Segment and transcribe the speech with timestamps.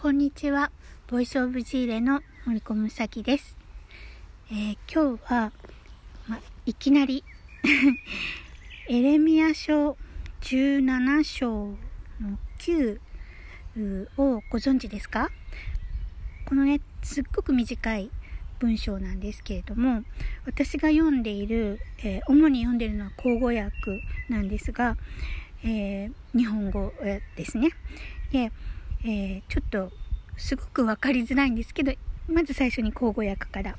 [0.00, 0.72] こんにちは。
[1.08, 3.58] ボイスオブジーレの森子むさきです。
[4.50, 5.52] えー、今日は、
[6.26, 7.22] ま、いきなり
[8.88, 9.98] エレミア書
[10.40, 11.76] 17章
[12.18, 12.98] の9
[14.16, 15.28] をご存知ですか？
[16.46, 18.10] このね、すっごく短い
[18.58, 20.02] 文章なんですけれども、
[20.46, 23.70] 私が読んでいる、えー、主に読んでいるのは口語訳
[24.30, 24.96] なんですが、
[25.62, 26.90] えー、日本語
[27.36, 27.68] ですね。
[28.32, 28.50] で、
[29.02, 29.90] えー、ちょっと
[30.36, 31.92] すごく分かりづらいんですけど、
[32.28, 33.76] まず最初に口語訳から、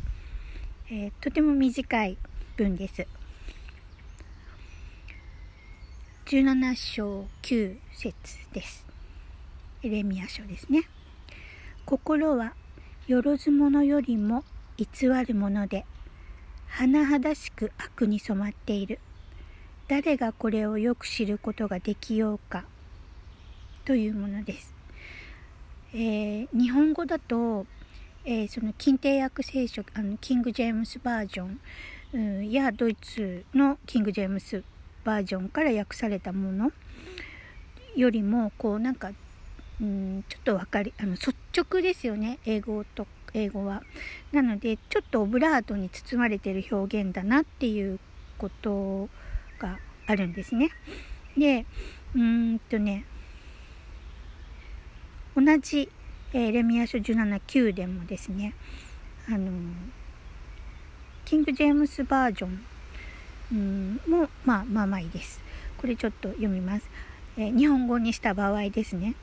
[0.89, 2.17] えー、とても短い
[2.57, 3.05] 文です。
[6.25, 8.13] 17章9節
[8.53, 8.87] です。
[9.83, 10.83] エレミア書ですね。
[11.85, 12.53] 心は
[13.07, 14.43] よろず者よりも
[14.77, 14.87] 偽
[15.27, 15.85] るもので、
[16.69, 18.99] 甚だしく悪に染まっている。
[19.87, 22.65] 誰がこれをよく知ることができようか
[23.85, 24.80] というものです。
[25.93, 27.65] えー、日本語だと、
[28.23, 31.59] えー、その近帝訳聖書あのキング・ジェームスバージョン、
[32.13, 34.63] うん、やドイツのキング・ジェームス
[35.03, 36.71] バージョンから訳されたもの
[37.95, 39.11] よりもこうなんか、
[39.81, 43.83] うん、ちょっと分かりあの率直ですよね英語と英語は。
[44.31, 47.99] なのでちょっとオブラートに包まれてる表現だなっていう
[48.37, 49.09] こと
[49.59, 50.69] があるんですね。
[51.37, 51.65] で
[52.15, 53.05] うんとね
[55.35, 55.89] 同じ、
[56.33, 58.53] えー、レミア書179でもですね
[59.27, 59.51] あの
[61.25, 62.65] キング・ジェームスバージョン、
[63.53, 65.41] うん、もまあまあまあいいです。
[65.77, 66.87] これちょっと読みます、
[67.37, 69.15] えー、日本語にした場合ですね、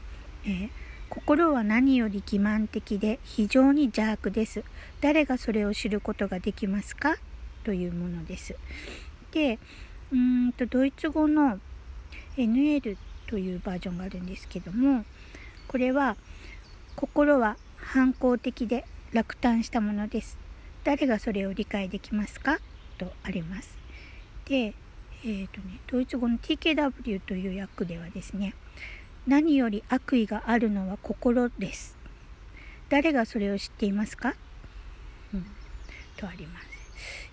[0.45, 0.71] えー、
[1.09, 4.65] 心は何より欺瞞的で非常に邪悪です。
[5.01, 7.17] 誰がそれを知ることができますか？
[7.65, 8.57] というものです。
[9.33, 9.59] で
[10.11, 11.61] うんとドイツ語の
[12.37, 15.05] NL というバージョンがあるんですけども
[15.69, 16.17] これは
[16.97, 20.39] 心は反抗的で落胆したものです。
[20.85, 22.59] 誰がそれを理解できますか？
[22.97, 23.77] とあります。
[24.47, 24.75] で、
[25.25, 28.55] えーとね、ドイツ語の TKW という訳ではですね、
[29.27, 31.97] 何より悪意があるのは心です。
[32.89, 34.35] 誰がそれを知っていますか、
[35.35, 35.47] うん、
[36.17, 36.67] とあります。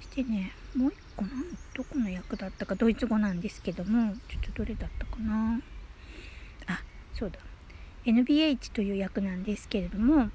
[0.01, 1.43] してね、もう一個なん、
[1.73, 5.61] どこの訳だったかドイツ語なんですけども、ちょっとどれだったかな？
[6.67, 6.81] あ、
[7.13, 7.39] そうだ。
[8.05, 10.29] NBH という役なんですけれども、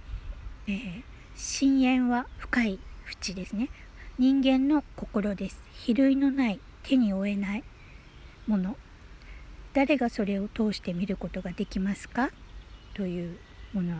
[0.67, 1.03] えー、
[1.37, 3.71] 深淵は深い淵ですね。
[4.19, 5.63] 人間の心です。
[5.73, 7.65] 比類のない手に負えない
[8.47, 8.77] もの。
[9.73, 12.31] 誰がそれを通して見ることができますか？
[12.95, 13.39] という
[13.73, 13.95] もの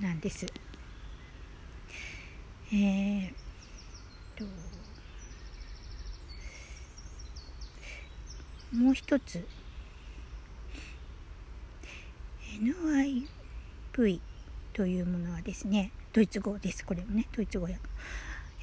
[0.00, 0.46] なんです。
[2.72, 3.32] えー、
[4.36, 4.44] と
[8.76, 9.44] もう一つ
[12.48, 14.20] NIV
[14.72, 16.84] というものはですね、ドイツ語です。
[16.84, 17.76] これもね、ドイツ語や。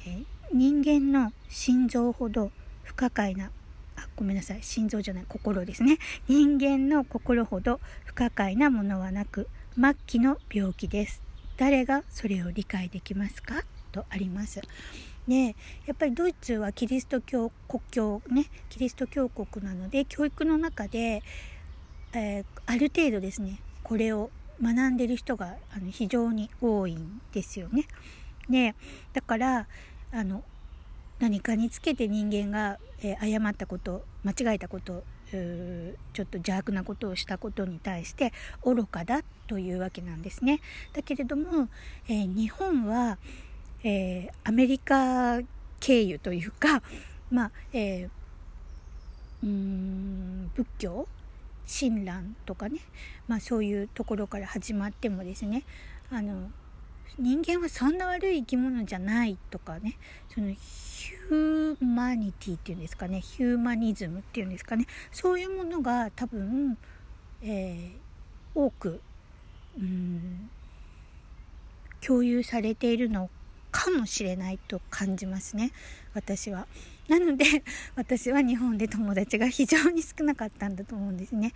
[0.06, 2.50] え、人間の心臓ほど
[2.82, 3.50] 不可解な、
[3.96, 5.98] あ、ごめんなさい、心臓じゃない、心ですね。
[6.28, 11.22] 人間の心ほど不可解なものはなく、末期の病気です。
[11.56, 13.64] 誰がそれを理解できますか？
[13.92, 14.60] とあります。
[15.26, 21.22] でやっぱりドイツはキリスト教国教ねキリスト教国なので教育の中で、
[22.12, 24.30] えー、ある程度ですねこれを
[24.60, 27.86] 学んでる人があの非常に多いんですよね。
[28.50, 28.74] で
[29.12, 29.68] だから
[30.12, 30.42] あの
[31.20, 38.32] 何かにつけて人間が、えー、誤ったこと間違えたことちょっと邪悪なことをしたことに対して
[38.64, 40.60] 愚かだというわけなんですね。
[40.92, 41.68] だけれども、
[42.08, 43.18] えー、日本は、
[43.84, 45.38] えー、アメリカ
[45.78, 46.82] 経由というか、
[47.30, 51.06] まあえー、うん仏教
[51.66, 52.78] 親鸞とかね、
[53.28, 55.64] まあ、そういうところから始まってもですね
[56.10, 56.50] あの
[57.18, 59.96] 人間はそんな悪い生き物じゃないとかね
[60.32, 66.76] そのヒューマニティっていうんですかねヒューマニズムっていうんですかねそういうものが多分、
[67.42, 69.00] えー、多く
[69.78, 70.50] うん
[72.06, 73.30] 共有されているの
[73.72, 75.72] かもしれないと感じますね
[76.14, 76.66] 私は。
[77.08, 77.44] なので
[77.94, 81.52] 私は日本で友達が非常に少なかったんだと思うんですね。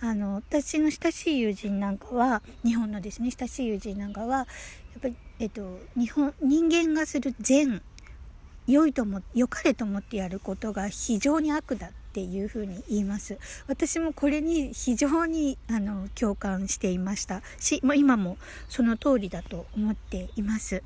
[0.00, 4.44] あの私の親しい友人なんかは日本のですね親しい友人なんかはや
[4.98, 7.82] っぱり、えっと、日本人間がする善
[8.66, 13.38] 良いとも良かれと思ってやることが非常に悪だっていうふうに言います。
[13.66, 17.42] 私もこれに非常にあの共感していました。
[17.58, 18.36] し、まあ、今も
[18.68, 20.82] その通りだと思っています。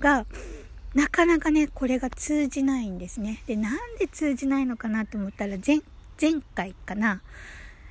[0.00, 0.26] が、
[0.94, 3.42] なかなかね、これが通じないんですね。
[3.46, 5.80] で、なんで通じないのかなと思ったら、前、
[6.20, 7.20] 前回かな、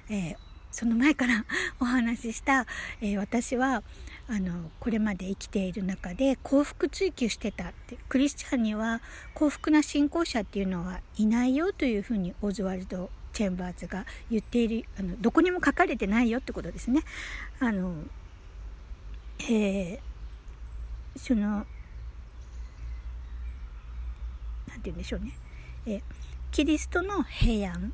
[0.09, 0.35] えー、
[0.71, 1.45] その前から
[1.79, 2.65] お話しした、
[3.01, 3.83] えー、私は
[4.27, 9.01] あのこれまで生きている中で幸福追求してたってクリスチャンには
[9.33, 17.01] 幸福な信仰者っていうのはいないよというふうにオズワルド・チェンバーズが言っているあのどこにも書かれてないよってことですね。
[17.59, 18.03] あの
[19.39, 19.99] えー、
[21.17, 21.67] その
[24.69, 25.31] 何て言うんでしょうね、
[25.85, 26.01] え
[26.51, 27.93] キリストの平安、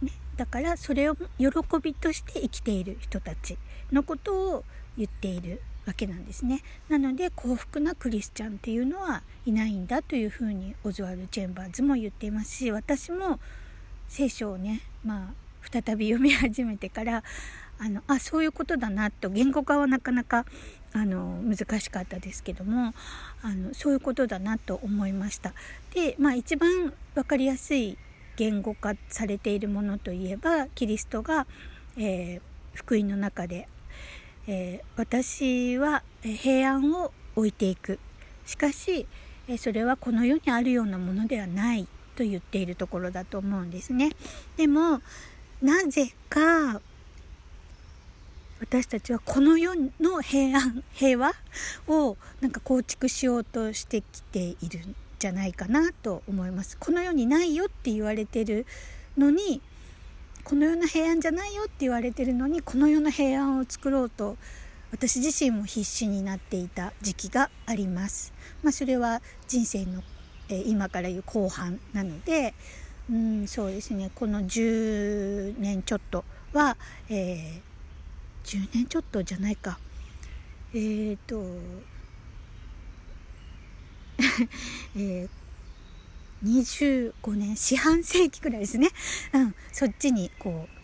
[0.00, 1.48] ね、だからそれを喜
[1.82, 3.58] びとして生きている人たち
[3.90, 4.64] のことを
[4.96, 6.62] 言っているわけなんですね。
[6.88, 13.40] なので幸福なクリスチャンっていうのはいないんだというふうにオズワル・チェンバーズも言っていますし私も
[14.08, 17.24] 聖書をねまあ再び読み始めてから
[17.78, 20.44] あのあそういうことだなと言語化はなかなか
[20.94, 22.94] あの難しかったですけども
[23.42, 25.52] あのそういうことだなと思いました。
[25.94, 27.96] でまあ一番分かりやすい
[28.36, 31.46] 言語化されているものといえばキリストが、
[31.96, 32.40] えー、
[32.74, 33.68] 福音の中で
[34.46, 37.98] えー、私は平安を置いていく
[38.44, 39.06] しかし
[39.48, 41.86] えそれはこの世にあるようなものではない
[42.16, 44.10] と言っているところだと思うんですね
[44.56, 45.00] でも
[45.62, 46.80] なぜか
[48.62, 51.32] 私たちはこの世の平安平和
[51.88, 58.64] をなんか構築しようとしてきているんじゃないかなと思いますこの世にないよって言われてる
[59.18, 59.60] のに
[60.44, 64.36] この世の平安じゃないよって言われてるのにこの世の平安を作ろうと
[64.92, 68.32] 私自身も必死になっていた時期があります。
[68.62, 70.02] まあ、それは人生の、
[70.50, 72.54] えー、今から言う後半なので
[73.10, 76.76] うんそうですねこの10年ちょっとは、
[77.08, 77.71] えー、
[78.44, 79.78] 10年ちょっとじゃないか。
[80.74, 81.42] えっ、ー、と
[84.96, 85.28] えー、
[86.44, 88.88] 25年四半世紀くらいですね、
[89.32, 90.82] うん、そっちにこう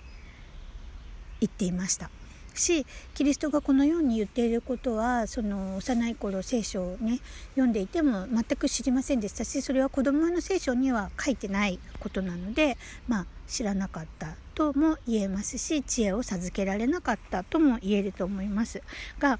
[1.41, 2.11] 行っていました。
[2.59, 7.21] しキリストがこのように言っていることはその幼い頃聖書をね
[7.51, 12.77] 読んでいても全く知りませんでしたしそれは子供の聖書には書いてないことなので
[13.07, 18.83] まあ知らなかったとも言えますし知恵を授けられなかったとも言えると思います。
[19.19, 19.39] が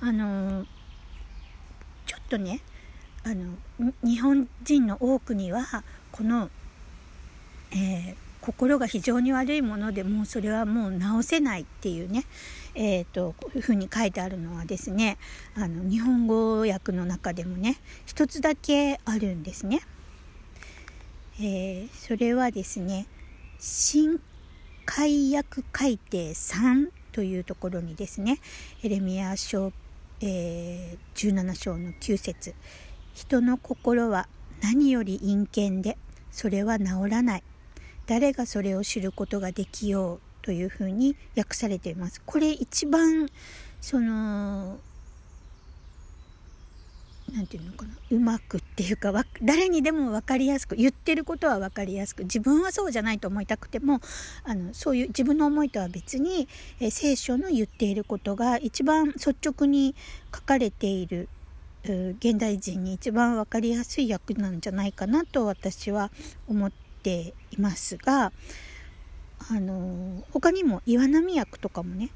[0.00, 0.66] あの
[2.06, 2.60] ちょっとね
[3.24, 3.54] あの
[4.02, 6.50] 日本人の多くにはこの、
[7.70, 12.24] えー、心が非常に悪いものでもうそれはもう治せないっていうね、
[12.74, 15.16] えーと、こういうふうに書いてあるのはですね
[15.54, 19.80] あの日本語訳の中でもね一つだけあるんですね。
[21.40, 23.06] えー、それはですね
[23.58, 24.20] 新
[24.84, 28.40] 解約改定3というところにですね
[28.82, 29.72] エレミア書、
[30.20, 32.54] えー、17章の9節
[33.14, 34.28] 人の心は
[34.62, 35.96] 何より陰険で
[36.30, 37.42] それは治らない
[38.12, 42.20] 誰がそれを知ることができようというふうに訳されています。
[42.26, 43.30] これ一番
[43.80, 44.78] その
[47.32, 47.94] 何て言うのかな。
[48.10, 54.00] うまくっていうか誰にでも分かりやすく言ってることは分かりやすく自分はそうじゃないと思いたくても
[54.44, 56.48] あのそういう自分の思いとは別に、
[56.80, 59.94] え聖書の言っていることが一番率直に
[60.34, 61.30] 書かれている
[61.84, 66.10] 現代人に一番分かりやすい役なんじゃないかなと私は
[66.46, 68.32] 思ってていますが
[69.50, 72.10] あの他にも岩波役とかもね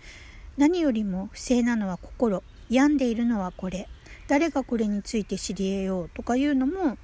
[0.56, 2.42] 何よりも不正なのは心。
[2.68, 3.88] 病んでいるのはこれ。
[4.28, 6.98] 誰がこれについて知り得ようとかいうのも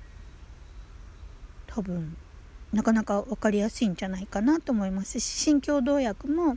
[1.68, 2.16] 多分
[2.72, 6.56] なかなか分かりやすいんじゃないかなと思いますし新共同訳も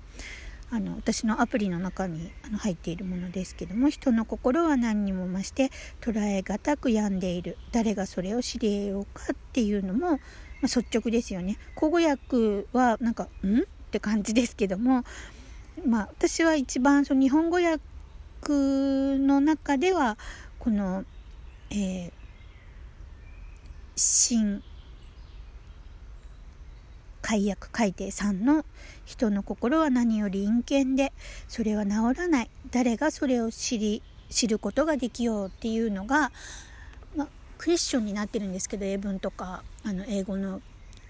[0.72, 5.70] あの私のアプリの中にあの入っているものですけども人の心は何にも増して
[6.02, 7.58] 捉えがたく病んでいる。
[7.72, 10.20] 誰がそれを知り得ようかっていうのも、
[10.66, 11.58] まあ、率直ですよね。
[11.76, 15.04] 口語訳はなんか「ん?」って感じですけども
[15.86, 17.80] まあ私は一番その日本語訳
[18.50, 20.18] の中では
[20.58, 21.06] この、
[21.70, 22.12] えー、
[23.96, 24.64] 新
[27.22, 28.66] 解約改定3の
[29.06, 31.14] 人の心は何より陰険で
[31.48, 36.32] それは治らない誰がそれを知り知ることができようっていうのが、
[37.58, 40.62] クエスチョンになってるんですけど英文とかあの英語の、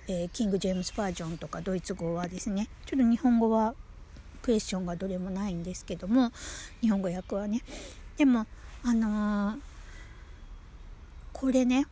[0.08, 3.74] えー、キング・ジェームスバージョンとかドイツ語はですねちょっと日本語は
[4.42, 6.32] クエスチョンがどれもないんですけども
[6.82, 7.62] 日本語訳はね。
[8.18, 8.46] でも
[8.84, 9.58] あのー、
[11.34, 11.88] これね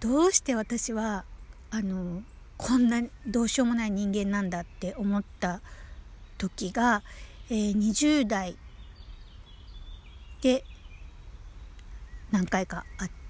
[0.00, 1.24] どうして私は
[1.70, 2.22] あのー
[2.62, 5.60] こんなどうしようもない人間なんだって思った
[6.38, 7.02] 時が、
[7.50, 8.56] えー、20代
[10.42, 10.64] で
[12.30, 13.21] 何回かあって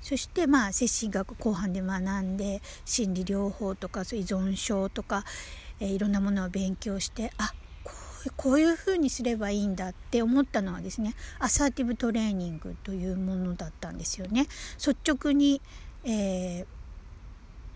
[0.00, 5.24] そしてまあ精神学後半で学んで心理療法とか依存症とか、
[5.80, 7.52] えー、いろんなものを勉強してあ
[7.84, 7.92] こ
[8.26, 14.46] うこういうふうにすればいいんだって思ったのはですねアサーティブトレーニングというものだったんですよね。
[14.76, 15.60] 率直に、
[16.04, 16.66] えー、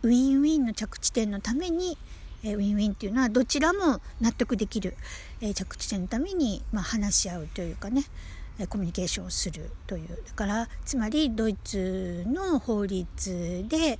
[0.02, 1.98] ウィンウィンの着地点のために
[2.44, 4.96] えウィンウィンっていうのはどちらも納得できる、
[5.40, 8.04] え着地点のために、まあ、話し合うというかね
[8.66, 13.98] コミュニケーションをするというだからつまりドイツの法律で、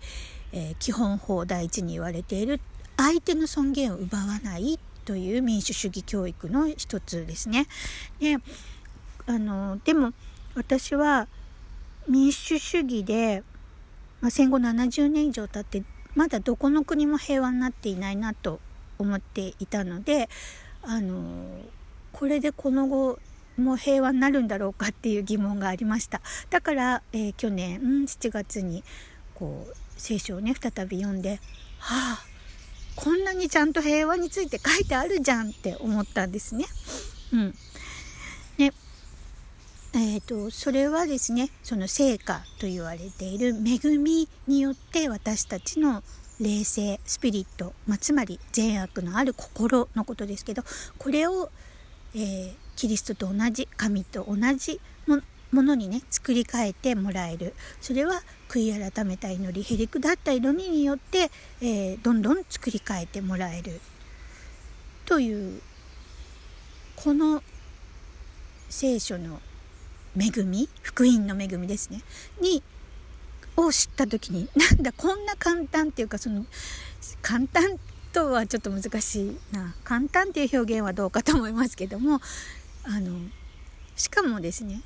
[0.52, 2.60] えー、基本法第一に言われている
[2.96, 7.66] 相手の尊厳を奪わないという民主主義教育の一つですね。
[8.20, 8.38] で
[9.26, 10.12] あのでも
[10.54, 11.28] 私は
[12.08, 13.42] 民主主義で、
[14.20, 15.82] まあ、戦後70年以上経って
[16.14, 18.60] まだどこの国も平和になっていないなと
[18.98, 20.28] 思っていたので
[20.82, 21.62] あの
[22.12, 23.18] これでこの後
[23.56, 28.82] もう平和になるんだろうかっていう疑問がありましただから、えー、去年、7月に
[29.34, 31.40] こう聖書をね再び読んで
[31.78, 32.32] はあ
[32.96, 36.66] こんなにちゃんと平和について書いてあるじゃんって思ったんですね。
[37.32, 37.54] うん、
[38.58, 38.72] ね
[39.94, 46.02] えーと、それはですねその成果と言われている恵みによって私たちの
[46.40, 50.62] 霊性スピリット、まあ、つまり善悪のある心のことですけど
[50.98, 51.50] これを、
[52.14, 54.80] えー、キリストと同じ神と同じ
[55.52, 57.54] ものにね作り変えてもらえる。
[57.80, 63.80] それは悔い改めた祈りへりくだった祈りによって、えー、どんどん作り変えてもらえる。
[65.04, 65.60] という
[66.96, 67.42] この
[68.70, 69.40] 聖書の
[70.16, 72.02] 恵み福音の恵みですね。
[72.40, 72.62] に
[73.56, 76.46] を知った時になんだこんな簡単っていうかその
[77.20, 77.78] 簡単
[78.14, 79.74] とはちょっと難しいな。
[79.84, 82.20] 簡単っていう表現はどうかと思いますけども
[82.84, 83.18] あの
[83.96, 84.82] しかもですね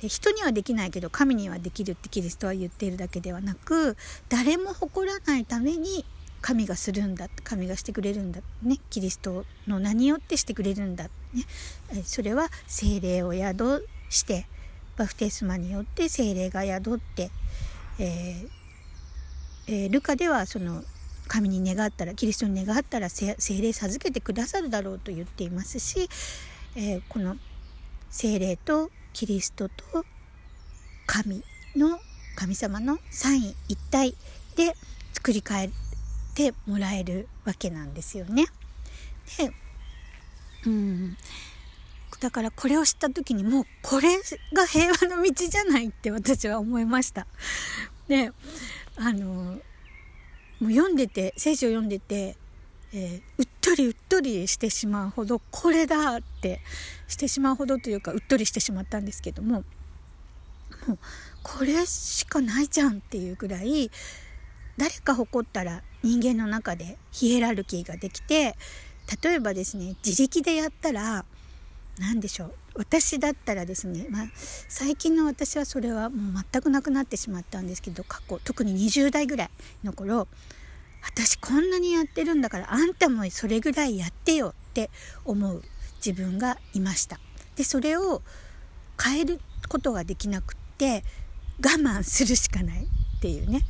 [0.00, 3.96] 人にはできないけど神にはできるってキリストは言っているだけではなく
[4.28, 6.04] 誰も誇らないために
[6.40, 11.10] 神がするんだ神がしてくれるんだねキリストの名によってしてくれるんだ、ね、
[12.04, 14.46] それは精霊を宿して
[14.96, 17.30] バフテスマによって精霊が宿って、
[17.98, 18.48] えー
[19.68, 20.82] えー、ルカではその
[21.28, 26.08] 神に願ったらキリストに願ったら精霊授けてくださるだろうと言っていますし、
[26.80, 27.36] えー、この
[28.08, 30.04] 精霊とキリストと
[31.06, 31.42] 神
[31.74, 31.98] の
[32.36, 34.14] 神様の三位一体
[34.54, 34.76] で
[35.12, 35.70] 作り変え
[36.36, 38.46] てもらえるわけなんですよね。
[39.38, 39.50] で
[40.66, 41.16] うん
[42.20, 44.16] だからこれを知った時にもうこれ
[44.52, 47.26] が平和の道じゃないって私は思いました。
[48.06, 48.30] で
[48.94, 49.58] あの
[50.60, 52.36] もう読んでて聖書を読んでて、
[52.92, 56.60] えー、うっとりうっとりしてしまうほどこれだって
[57.06, 59.64] してしまうほどというかうっとりしてしまったんですけども
[60.86, 60.98] もう
[61.42, 63.90] これしかないじゃんっていうぐらい
[64.76, 68.56] 誰か誇ったら人間の中でヒエラルキーができて
[69.22, 71.24] 例えばですね自力でやったら
[71.98, 74.26] 何でしょう私だったらですね、まあ、
[74.68, 79.50] 最近の私はそれはもう全くなくなってしまったんですけど過去特に20代ぐらい
[79.82, 80.28] の頃
[81.02, 84.90] 私こんなにやってるんだからあんたもそれぐらいやってよって
[85.24, 85.62] 思う。
[86.04, 87.18] 自分がいました。
[87.56, 88.22] でそれを
[89.02, 91.04] 変えることができなくって
[91.58, 92.84] 我慢するしかない。
[92.84, 93.62] っていうね。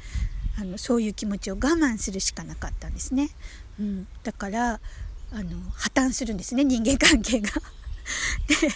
[0.61, 3.31] あのそういう気持ちを我慢するしかなかったんですね、
[3.79, 4.81] うん、だから
[5.31, 6.65] あの破綻するんですね。
[6.65, 7.51] 人間関係が。
[8.49, 8.69] で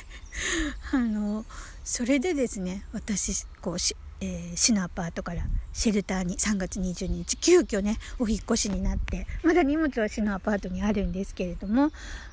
[0.92, 1.44] あの
[1.82, 3.78] それでですね私こう、
[4.24, 11.90] えー、市のアパートからシェルターに3月22日急遽ねお引越しになってまだ荷物は市のアパートにあるんですけれども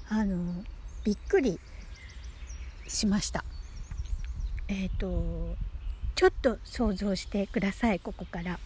[0.07, 0.37] あの
[1.03, 1.59] びっくり
[2.87, 3.43] しました。
[4.67, 5.55] えっ、ー、と
[6.13, 8.59] ちょっと想像してくださいここから、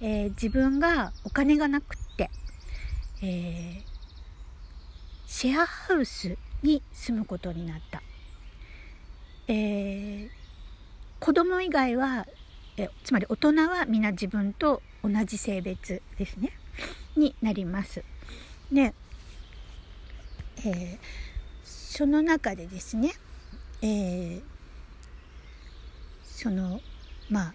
[0.00, 2.30] えー、自分がお金がなくって、
[3.20, 3.82] え、
[5.26, 8.00] シェアハウスに住むことになった、
[9.48, 10.41] えー、
[11.22, 12.26] 子供以外は
[12.76, 16.50] えつまり大人は皆自分と同じ性別ですね。
[17.16, 18.02] になります。
[18.72, 18.92] で、
[20.58, 20.98] えー、
[21.64, 23.12] その中でですね、
[23.82, 24.42] えー、
[26.24, 26.80] その
[27.30, 27.54] まあ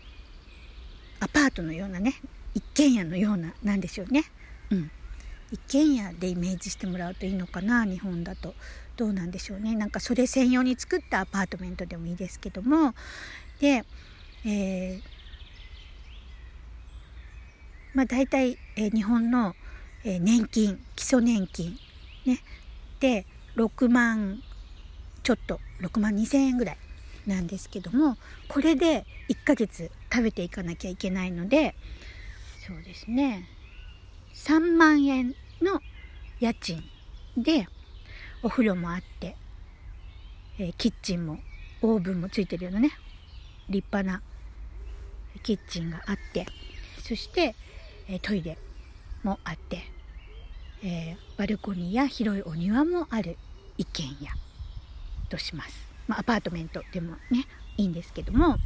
[1.19, 2.13] アパートのようなね
[2.53, 4.23] 一軒家のようななんでしょうね、
[4.71, 4.91] うん、
[5.51, 8.55] 一軒家でイメージしてもらうといいのかな日本だと。
[8.95, 9.75] どうなんでしょうね。
[9.75, 12.95] なんかそれ専用に作ったアパートメントでもいいですけども
[13.59, 13.83] で、
[14.45, 15.01] えー、
[17.93, 19.55] まあ大体、えー、日本の、
[20.03, 21.77] えー、年金基礎年金
[22.25, 22.39] ね。
[22.99, 24.41] で6万
[25.23, 26.77] ちょっと6万2,000円ぐらい
[27.25, 31.75] なんですけどもこれで1ヶ月食べていかなきゃいけないので
[32.65, 33.47] そうですね。
[34.33, 35.81] 3万円の
[36.39, 36.83] 家賃
[37.35, 37.67] で
[38.43, 39.35] お風呂もあって、
[40.59, 41.39] えー、キッチンも
[41.81, 42.91] オーブンもついてるようなね
[43.69, 44.21] 立派な
[45.43, 46.45] キッチンがあって
[47.03, 47.55] そして、
[48.21, 48.57] トイレ
[49.23, 49.81] もあって、
[50.83, 53.37] えー、バルコニーや広いお庭もある
[53.77, 54.29] 一軒家
[55.29, 57.45] とします、まあ、アパートメントでもね
[57.77, 58.57] いいんですけども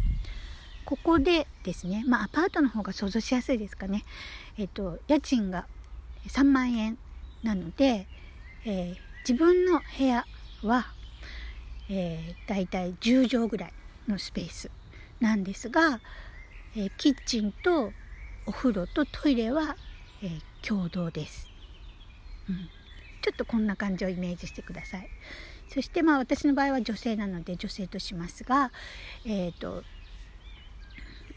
[0.86, 4.04] ここでですね、まあ、アパートの方が想像しやすいですかね、
[4.58, 5.66] えっ、と、家賃が
[6.28, 6.98] 3万円
[7.44, 8.08] なので、
[8.66, 8.96] えー、
[9.28, 10.26] 自分の部屋
[10.64, 10.88] は、
[11.90, 13.74] えー、だいたい10畳ぐらい
[14.08, 14.70] のスペース
[15.22, 16.02] なんですが、
[16.76, 17.94] えー、キッチンと
[18.46, 19.78] お風呂とトイレは、
[20.22, 21.48] えー、共同です、
[22.50, 22.70] うん、
[23.22, 25.08] ちょっとこんな感じをイメージしてください。
[25.74, 28.74] そしてまあ私の場合は女性なので女性としますが、
[29.26, 29.84] えーと、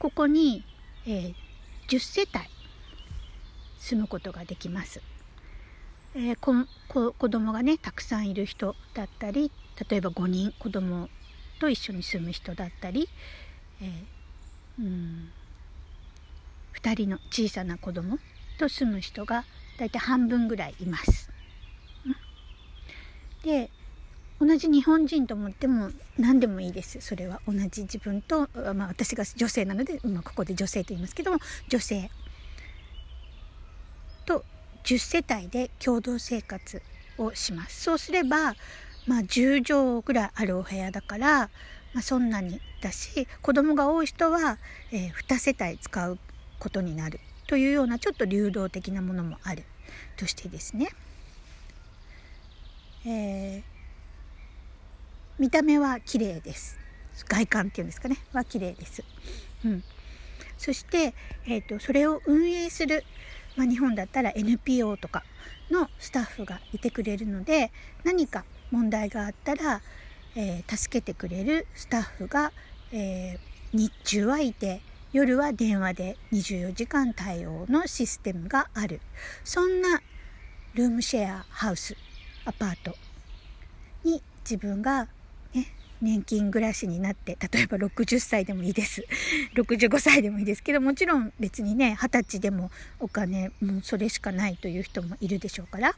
[0.00, 0.64] ここに、
[1.06, 1.34] えー、
[1.88, 2.30] 10世帯
[3.78, 5.00] 住むことができます、
[6.16, 6.52] えー、こ
[6.88, 9.52] こ子供がねたくさんいる人だったり
[9.88, 11.08] 例えば5人子供
[11.60, 13.08] と一緒に住む人だったり、
[13.84, 14.14] えー
[14.78, 15.30] うん。
[16.82, 18.18] 2人の小さな子供
[18.58, 19.44] と住む人が
[19.78, 21.30] だいたい半分ぐらいいます。
[23.42, 23.70] で
[24.40, 27.00] 同じ日本人と思っても何でもいいです。
[27.00, 27.40] それは。
[27.46, 31.38] 同じ自分と、まあ、私が女性なので、まあ、ここで女性と言いますけども
[31.68, 32.10] 女性。
[34.26, 34.44] と
[34.84, 36.82] 10世帯で共同生活
[37.16, 37.82] をします。
[37.82, 38.54] そうすれば、
[39.06, 41.50] まあ、10畳ぐらいあるお部屋だから
[41.94, 44.58] まあ、そんなにだし子供が多い人は、
[44.92, 46.18] えー、2世帯使う
[46.58, 49.62] ことになるというようなちょっと流動的なものもある
[50.16, 50.88] としてですね、
[53.06, 53.62] えー、
[55.38, 56.78] 見た目は綺麗です。
[57.28, 58.16] 外観っていうんですかね。
[58.32, 59.04] は綺麗です、
[59.64, 59.84] うん、
[60.58, 61.14] そして、
[61.46, 63.04] えーと、それを運営する、
[63.56, 65.22] まあ、日本だったら NPO とか
[65.70, 67.70] のスタッフがいてくれるので
[68.02, 69.80] 何か問題があったら
[70.36, 72.52] えー、助けてくれるスタッフが、
[72.92, 74.80] えー、日中はいて
[75.12, 79.00] 夜は電話で24時間対応のシステムがある。
[79.44, 80.02] そんな
[80.74, 81.96] ルームシェアハウス
[82.44, 82.96] アパート
[84.02, 85.06] に自分が、
[85.54, 85.68] ね、
[86.02, 89.06] 年金暮らしになって例えば60歳でもいいです。
[89.54, 95.94] 65歳でもいいですけどもちろん別にね二十歳でもお金もうそれしかないという人もいるでしょうから。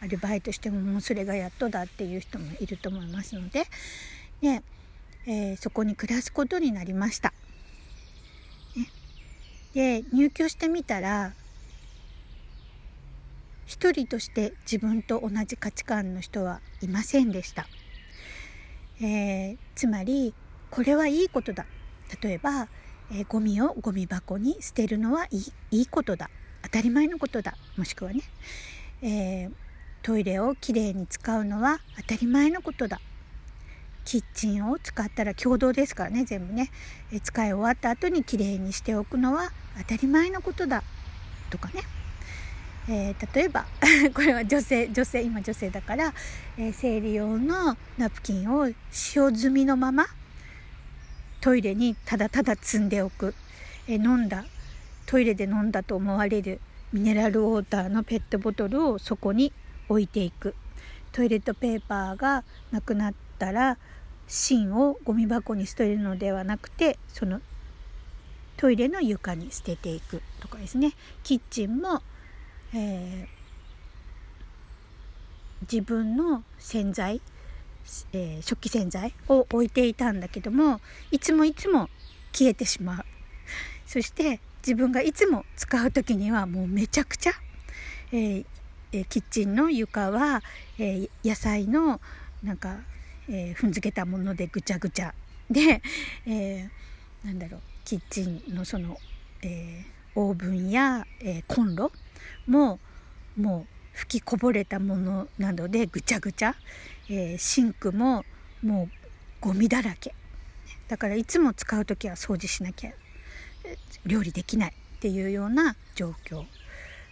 [0.00, 3.64] アルバイトしてももうそれがやっとだっていう人もいると思いますので、
[4.42, 4.62] ね
[5.26, 7.32] えー、そこに暮らすことになりました。
[8.76, 11.32] ね、で入居してみたら
[13.66, 17.66] 一人として自分と同じ価値観の人はいませんでした。
[19.00, 20.34] えー、つまり
[20.70, 21.66] これはいいことだ
[22.22, 22.68] 例えば、
[23.12, 26.30] えー、ゴミをゴミ箱に捨てるのはいいいいことだ
[26.62, 28.22] 当たり前のことだもしくはね、
[29.02, 29.52] えー、
[30.02, 33.00] トイレをきれいに使うのは当たり前のことだ。
[34.04, 36.70] キッチンを使ったら共同ですからね全部ね。
[37.12, 40.82] え使い終わった後にきれいにしておくのは当たり前のことだ。
[41.50, 41.82] とかね、
[42.88, 43.66] えー、例えば
[44.14, 46.14] これは女性女性今女性だから、
[46.56, 50.06] えー、生理用のナプキンを使用済みのまま
[51.40, 53.34] トイレにただただ積んでおく、
[53.86, 54.44] えー、飲んだ
[55.06, 56.60] トイレで飲んだと思われる
[56.92, 59.52] ミネラルウォーターのペットボトルをそこに
[59.88, 60.54] 置いていく。
[61.12, 63.78] トイレットペーパーがなくなったら
[64.26, 67.40] 芯をゴミ箱に捨てるのではなくてその
[68.56, 70.92] トイレの床に捨てていくとかですね。
[71.22, 72.02] キッチンも、
[72.74, 73.26] えー、
[75.62, 77.20] 自分の洗剤、
[78.12, 81.88] えー、食器洗剤を置いていたんだけどもいつもいつも
[82.32, 83.04] 消えてしまう。
[83.86, 87.32] そして自分がいつも使う時にはもうめちゃくちゃ、
[88.12, 88.46] えー、
[88.92, 90.42] えキッチンの床は、
[90.78, 92.00] え野菜の
[92.42, 92.78] なんか、
[93.28, 95.14] え踏んづけたものでぐちゃぐちゃ
[95.50, 95.82] で、
[96.26, 98.98] えー、なんだろうキッチンのその、
[99.42, 101.90] えー、オーブンや、えー、コンロ
[102.46, 102.78] も
[103.36, 106.54] もう吹きこぼれたものなどでぐちゃぐちゃ、
[107.08, 108.24] えー、シンクも
[108.62, 108.90] もう
[109.40, 110.14] ゴミだらけ。
[110.88, 112.92] だからいつも使う時は掃除しなきゃ
[114.06, 116.44] 料理できないっていうような状況。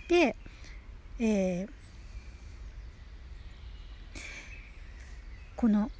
[0.08, 0.36] で
[1.18, 1.68] えー、
[5.56, 5.90] この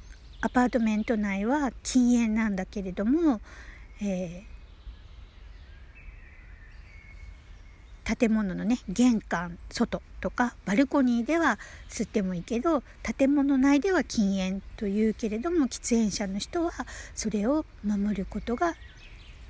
[0.41, 3.41] アパートメント内は禁煙なんだけれども、
[4.01, 11.57] えー、建物のね玄関外とかバルコニーでは
[11.89, 12.83] 吸ってもいいけど
[13.17, 16.71] 建物内では禁煙というけれども喫煙者の人は
[17.15, 18.75] それを守ることが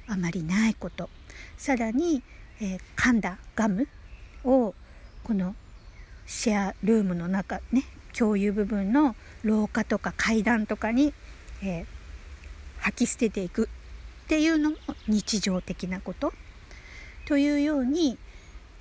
[0.08, 1.10] あまりないこと。
[1.58, 2.24] さらに、
[2.62, 3.88] えー、噛んだガム
[4.46, 4.74] を
[5.28, 5.56] この
[6.26, 7.84] シェアルームの中ね
[8.18, 9.14] 共有部分の
[9.44, 11.14] 廊下とか階段とかに、
[11.62, 11.86] えー、
[12.80, 13.70] 吐き捨てていく
[14.26, 14.78] っていうのも
[15.10, 16.32] 日常的なこと。
[17.26, 18.18] というように、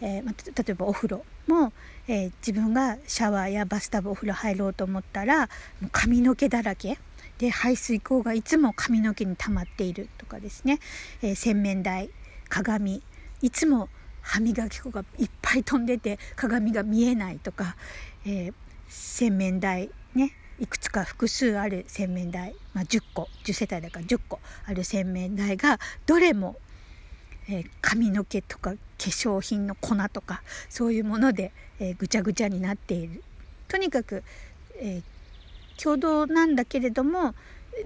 [0.01, 1.73] えー、ま例えばお風呂も、
[2.07, 5.49] えー、自分がシャワーやバスタブお風呂入ろうと思ったら
[5.81, 6.99] もう髪の毛だらけ。
[7.39, 10.79] で排水口がいつも髪の毛に溜まっているとかですね、
[11.23, 12.09] えー、洗面台
[12.49, 13.03] 鏡
[13.43, 13.89] いつも
[14.27, 17.77] 歯磨き粉がいっぱい飛んでて鏡が見えないとか、
[18.27, 18.55] えー、
[18.89, 26.57] 洗面台ねいくつか複数ある洗面台、まあ、10個10世帯だから10個ある洗面台がどれも、
[27.49, 33.23] えー、髪の毛とか化粧品の粉とかそういうもので、えー、ぐちゃぐちゃになっている。
[33.69, 34.23] とにかく、
[34.81, 37.35] えー、共同なんだけれども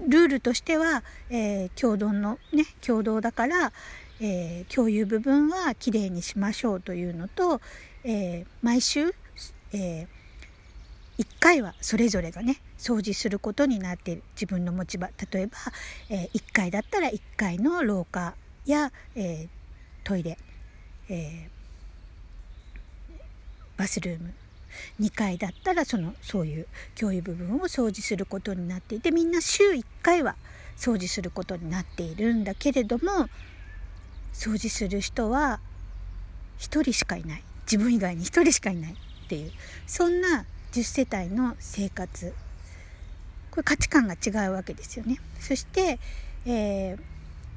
[0.07, 3.73] ルールとしては、え共同のね共同だから、
[4.21, 7.59] え共有部分はきれいにしましょうというのと、
[8.03, 9.13] え毎週、
[9.73, 10.07] え
[11.17, 14.23] 1回はそれぞれがね掃除することになっている。
[14.35, 15.57] 自分の持ち場例えば、
[16.09, 19.47] え、1階だったら1階の廊下や、え、
[20.03, 20.37] トイレ、
[21.09, 21.49] え、
[23.77, 24.33] バスルーム。
[24.99, 30.35] 2階だったらそのそういう共有部分を掃除することになっていてみんな週1回は
[30.77, 33.27] 掃除することになっているんだけれども
[34.33, 35.59] 掃除する人は
[36.59, 39.51] 1人しかいない自分以外に1人しかいないっていう
[39.87, 42.33] そんな10世帯の生活
[43.51, 45.19] これ価値観が違うわけですよね。
[45.39, 45.99] そして、
[46.45, 46.99] えー、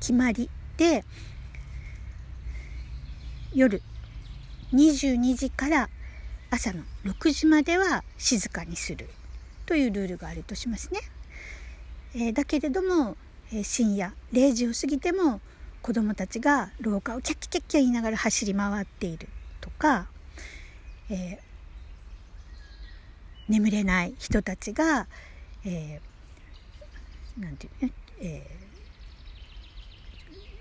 [0.00, 1.04] 決まりで
[3.54, 3.80] 夜
[4.72, 5.88] 22時から
[6.50, 9.08] 朝の6時までは静かにする
[9.66, 11.00] というルールがあるとしますね。
[12.16, 13.16] えー、だけれども、
[13.52, 15.40] えー、深夜0時を過ぎても
[15.84, 19.28] 子どもたちが廊下をキャッキャッキャッキャ言いながら走り回っている
[19.60, 20.06] とか、
[21.10, 21.54] えー
[23.48, 25.06] 眠れない人たちが、
[25.64, 28.46] えー、なんていうね、え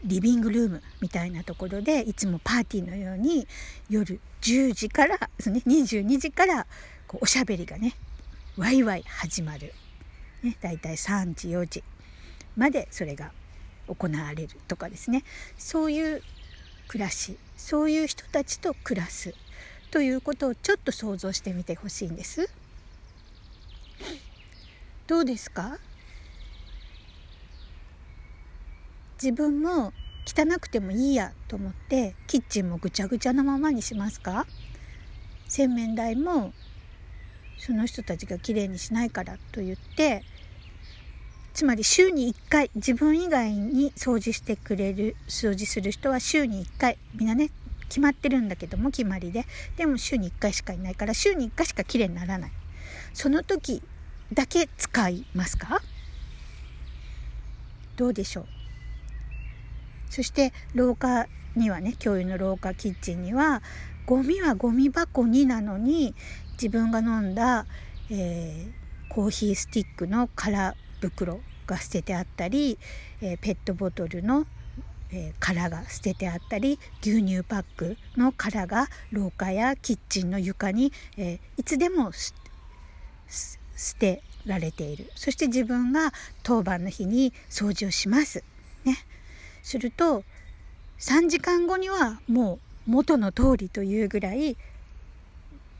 [0.03, 3.47] ー、リビングルームみたいなところでいつもパーティーのように
[3.89, 6.67] 夜10時からですね22時から
[7.07, 7.95] こうおしゃべりがね
[8.57, 9.73] ワイワイ始まる、
[10.43, 11.83] ね、だいたい3時4時
[12.57, 13.31] までそれが
[13.87, 15.23] 行われるとかですね。
[15.57, 16.21] そういう
[16.87, 19.33] 暮らしそういう人たちと暮らす
[19.91, 22.49] ということをちょっと想像してみてほしいんです。
[25.07, 25.77] どうですか？
[29.21, 29.93] 自分も
[30.25, 34.45] 汚くてもいいやと思ってキッチンもぐちゃぐちゃなままにしますか？
[35.47, 36.53] 洗面台も
[37.59, 40.23] その人たちがきれいにしないからと言って
[41.53, 47.51] つまり週に1回自分以外に掃除してくれる掃除する人は週に1回みんなね
[47.89, 49.45] 決まってるんだけども決まりで。
[49.77, 52.51] でも週に1回しかいないから週に1回しかきれいにならない。
[53.13, 53.83] その時
[54.33, 55.79] だけ使いますか？
[57.97, 58.45] どうでしょう？
[60.09, 63.61] そして廊下にはね教諭の廊下キッチンには
[64.07, 66.15] ゴミはゴミ箱になのに
[66.53, 67.67] 自分が飲んだ、
[68.09, 70.75] えー、コーヒースティックの空
[71.09, 72.77] 袋が捨ててあったり、
[73.21, 74.45] えー、ペットボトルの、
[75.11, 82.33] えー、殻が捨ててあったり牛乳パックの殻が廊下やキッチンの床に、えいつでも捨
[83.99, 85.11] てられている。
[85.15, 86.11] そして自分が
[86.43, 88.43] 当番の日に掃除をします。
[88.85, 88.97] ね。
[89.61, 90.23] すると
[90.99, 94.57] 3時間後にはもう元の通りというぐらい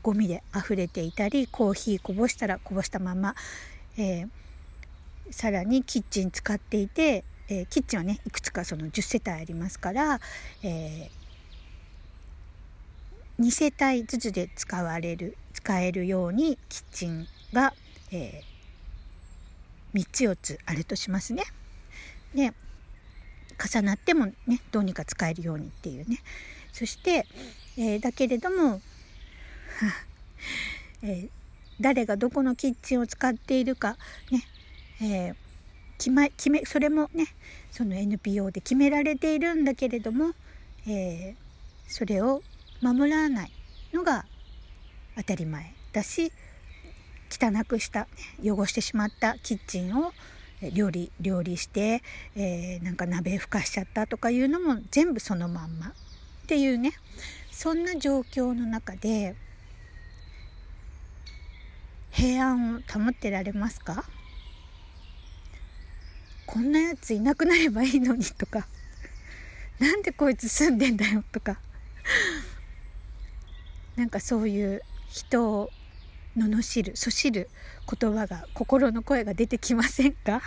[0.02, 3.34] ゴミで溢れていたりコーヒーこぼしたらこぼしたまま、
[3.96, 4.28] えー、
[5.30, 10.20] さらにキッチン使っていて、えー、キッチンはねいくつかその10世帯ありますから、
[10.62, 17.72] えー、2世帯ずつで使われる使えるようにキッチンが
[18.14, 21.42] えー、3つ4つあるとしますね。
[22.34, 22.52] で
[23.72, 26.18] 重なってもねどうにか使えるようにっていうね
[26.72, 27.26] そして、
[27.76, 28.80] えー、だけれども、
[31.02, 31.28] えー、
[31.80, 33.96] 誰がどこのキッチンを使っているか
[34.30, 34.42] ね、
[35.04, 35.34] えー、
[35.98, 37.26] 決ま決めそれもね
[37.70, 40.30] その NPO で決められているんだけれども、
[40.88, 41.34] え
[41.86, 42.42] それを
[42.80, 43.52] 守らない
[43.92, 44.24] のが
[45.16, 46.32] 当たり前だし
[47.30, 48.06] 汚くした
[48.42, 50.12] 汚してしまったキッチンを
[50.72, 52.02] 料理料理して、
[52.34, 55.92] えー、なんか鍋ふかしちゃったとかいうのも全部そのまんまっ
[56.46, 56.92] ていうね
[57.50, 59.34] そんな状況の中で
[62.10, 64.04] 平安を保ってられますか？
[66.46, 68.66] こんなやついなくなればいいのにとか。
[69.78, 71.58] なんでこいつ住んでんだよとか。
[73.96, 75.70] なんかそういう人を
[76.36, 77.48] 罵るそしる
[78.00, 80.42] 言葉が心の声が出てきませんか？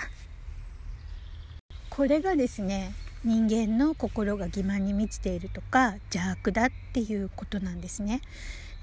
[1.89, 8.21] これがですね人間の心が欺瞞に満ちているとか邪悪だっていうことなんですね。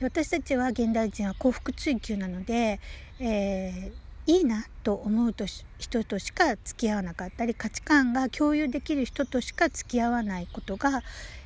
[0.01, 2.81] 私たちは現代人は幸福追求なので、
[3.21, 3.93] えー、
[4.27, 5.45] いいなと思うと
[5.79, 11.03] 人としか付き合わなかったり価値観が共有できる人としか付き合わないことが、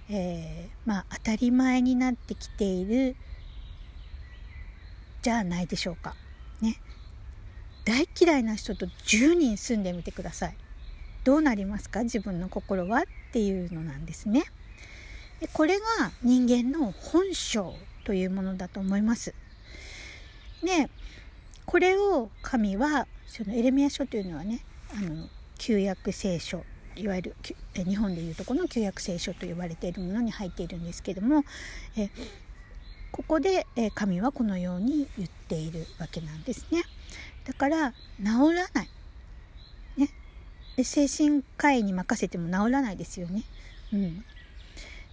[0.09, 3.17] えー、まあ、当たり前になってきている
[5.23, 6.15] じゃないでしょうか。
[6.61, 6.77] ね。
[7.85, 10.57] 大嫌いな人と10人住んでみてください。
[11.25, 12.05] どうなりますか？
[12.05, 14.45] 自分の心はっていうのなんですね。
[15.41, 15.85] でこれが
[16.23, 19.35] 人間の本性というものだと思います。
[20.63, 20.89] で
[21.69, 25.29] これを神はそのエレミア書というのはねあの
[25.59, 26.65] 旧約聖書
[26.97, 27.37] いわゆる
[27.75, 31.45] 日本でいうとこの旧約聖書と呼ばれているものに入っているんですけども
[31.95, 32.09] え
[33.13, 36.83] ここで神はこのように言っているわけなんですね。
[37.47, 37.95] だから治
[38.55, 38.89] らない。
[39.97, 40.09] ね。
[40.77, 43.45] で精神科医に任せても治らないですよね。
[43.93, 44.25] うん。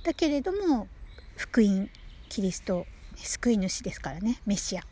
[0.03, 0.87] だけれども
[1.35, 1.89] 福音
[2.29, 4.83] キリスト救い主ですからねメシア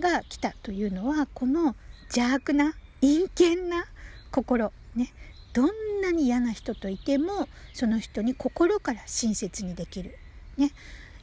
[0.00, 1.74] が来たというのはこの
[2.14, 3.84] 邪悪な陰険な
[4.30, 5.12] 心ね。
[5.52, 10.16] どんなに嫌な人といてもその人に心から親切にできる、
[10.56, 10.70] ね。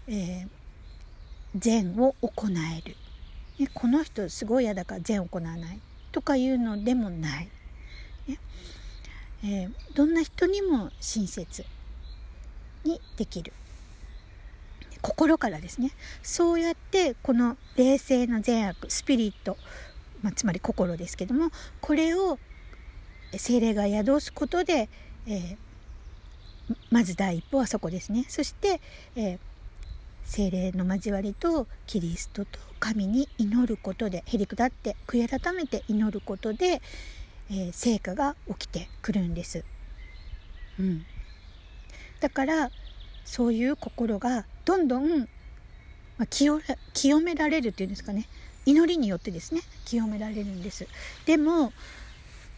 [0.08, 0.48] えー、
[1.56, 2.96] 善を行える、
[3.60, 5.80] ね、この人すごい嫌だから善を行わない。
[6.12, 7.50] とかいうのでもない、
[8.28, 8.40] ね。
[9.44, 11.66] えー、どんな人にも親切
[12.84, 13.54] にできる。
[15.06, 15.92] 心からですね。
[16.24, 19.56] そうやってこの冷静な善悪スピリット、
[20.24, 22.40] まあ、つまり心ですけどもこれを
[23.38, 24.90] 精霊が宿すことで、
[25.28, 25.58] えー、
[26.90, 28.26] まず第一歩はそこですね。
[28.30, 28.82] そして、
[29.16, 29.40] えー、
[30.24, 36.82] 精霊の交わりとキリストと神に祈ることでへりくだって悔い改めて祈ることで、
[37.52, 39.64] えー、成果が起きてくるんです。
[40.80, 41.06] うん、
[42.22, 42.72] だから
[43.24, 45.28] そういう心がどんどん、ま
[46.24, 46.60] あ、清
[46.94, 48.28] 清められるっていうんですかね。
[48.66, 49.62] 祈りによってですね。
[49.86, 50.88] 清められるんです。
[51.26, 51.72] でも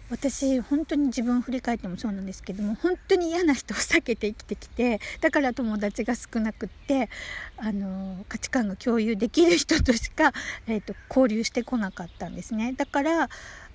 [0.09, 7.09] 私本当に自分を振り返ってもそうなんですけども本当に嫌な人を避けて生きてきてだから友達が少なくって
[7.57, 10.31] あの価値観が共有できる人としか、
[10.67, 12.73] えーと、交流してこなかったんですね。
[12.77, 13.29] だから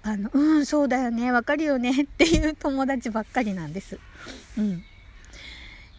[0.04, 3.98] あのうんそうだよねわかるよねっていう友達ばっかりなんです。
[4.56, 4.84] うん。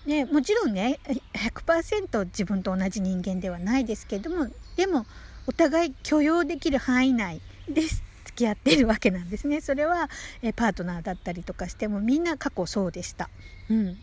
[0.06, 1.00] ね、もちろんね
[1.34, 5.06] 100%自分と同じ人間ではないですけどもでも
[5.48, 8.02] お互い許容できる範囲内で付
[8.36, 9.62] き合ってるわけなんですね。
[9.62, 10.10] それは
[10.42, 13.30] えパートナーだったりとかしてもみんな過去そうでした、
[13.70, 13.98] うん、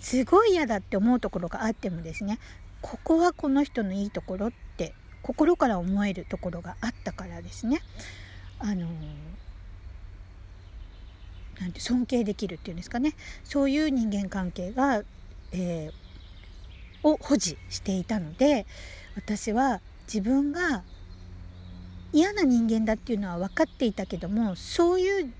[0.00, 2.38] すごい嫌だって思うところがあってもですね
[2.80, 7.80] ここはこの人のいいところって心から思えるところがあったからですね。
[8.58, 8.88] あの
[11.60, 13.14] なんて尊敬できるっていうんですかね
[13.44, 15.02] そういう人間関係が、
[15.52, 18.66] えー、を保持していたので
[19.16, 20.82] 私は自分が
[22.12, 25.32] 嫌な人間だっていうのは分かっていたけどもそういう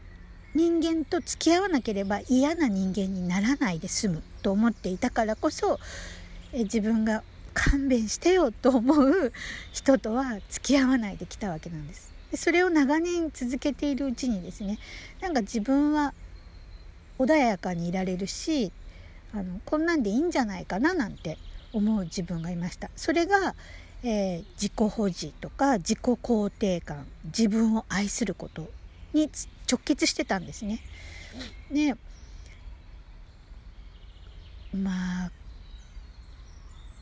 [0.54, 5.78] 人間と付き合わなければ嫌な人間にならないで済むと思っていたからこそ
[6.52, 9.32] え自分が勘弁してよと思う
[9.72, 12.15] 人とは付き合わないできたわけなんです。
[12.36, 14.78] でそれを長年続けているうちにですね
[15.22, 16.12] なんか自分は
[17.18, 18.70] 穏やかにいられるし
[19.32, 21.38] あのこんなんでいいんじゃないかななんて
[21.72, 23.54] 思う自分がいましたそれが、
[24.02, 28.68] えー、自己保持とか自己肯定感自分を愛すること
[29.14, 29.30] に
[29.70, 30.80] 直結してたんですね。
[31.70, 31.96] ね
[34.74, 35.30] まあ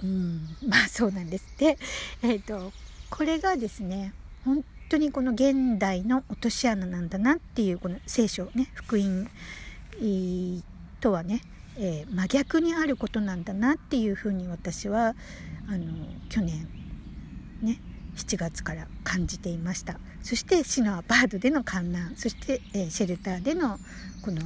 [0.01, 1.77] うんまあそうなんですで
[2.23, 2.73] えっ、ー、と
[3.11, 4.12] これがですね
[4.44, 9.28] 本当にこの現代の落とし穴なんだなっていうこの聖書ね福音
[11.00, 11.40] とはね、
[11.76, 15.16] えー、真逆にあることなんだなっていうふうに私は
[15.68, 15.85] あの
[16.28, 16.68] 去年
[17.61, 17.80] ね
[18.16, 19.98] 7月から感じていました。
[20.22, 22.14] そして市のアパートでの観覧。
[22.16, 23.78] そして、えー、シェルターでの
[24.22, 24.40] この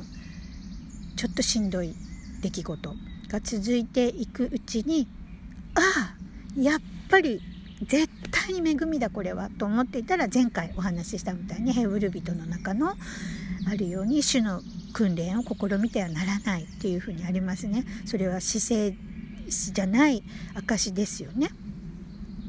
[1.17, 1.95] ちょっとしんどい
[2.41, 2.95] 出来事
[3.29, 5.07] が続いていくうちに
[5.75, 6.81] ああやっ
[7.11, 7.43] ぱり
[7.83, 12.95] 絶対に恵みだこれはと思っていたら前回お話ししたみたいにヘブル人の中の
[13.69, 14.63] あるように主の
[14.93, 17.85] 訓練を試みてはならないっていうふうにありますね。
[18.07, 18.97] それは姿勢
[19.49, 20.23] じゃない
[20.55, 21.51] 証ですよね。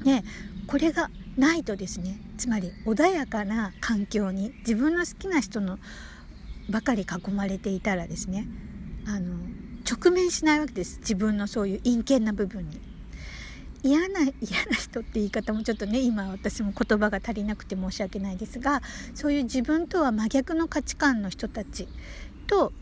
[0.03, 0.23] ね
[0.67, 5.77] これがないとですねつまり穏やかな環境に自分の好きな人の
[6.69, 8.47] ばかり囲まれていたらですね
[9.07, 9.35] あの
[9.89, 12.88] 直面しないわけです自分のそういう陰険な部分に。
[13.83, 18.81] 嫌な 嫌な人って言い方もちょっとね今私も言葉が足りなくて申し訳ないですが
[19.13, 21.87] そういう自分とは真逆の価値観の人たち
[22.47, 22.73] と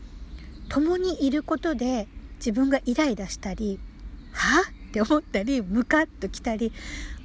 [0.68, 3.80] 共にいることで自分がイライラしたり
[4.32, 4.62] は？
[4.88, 6.72] って思ったりムカッときたり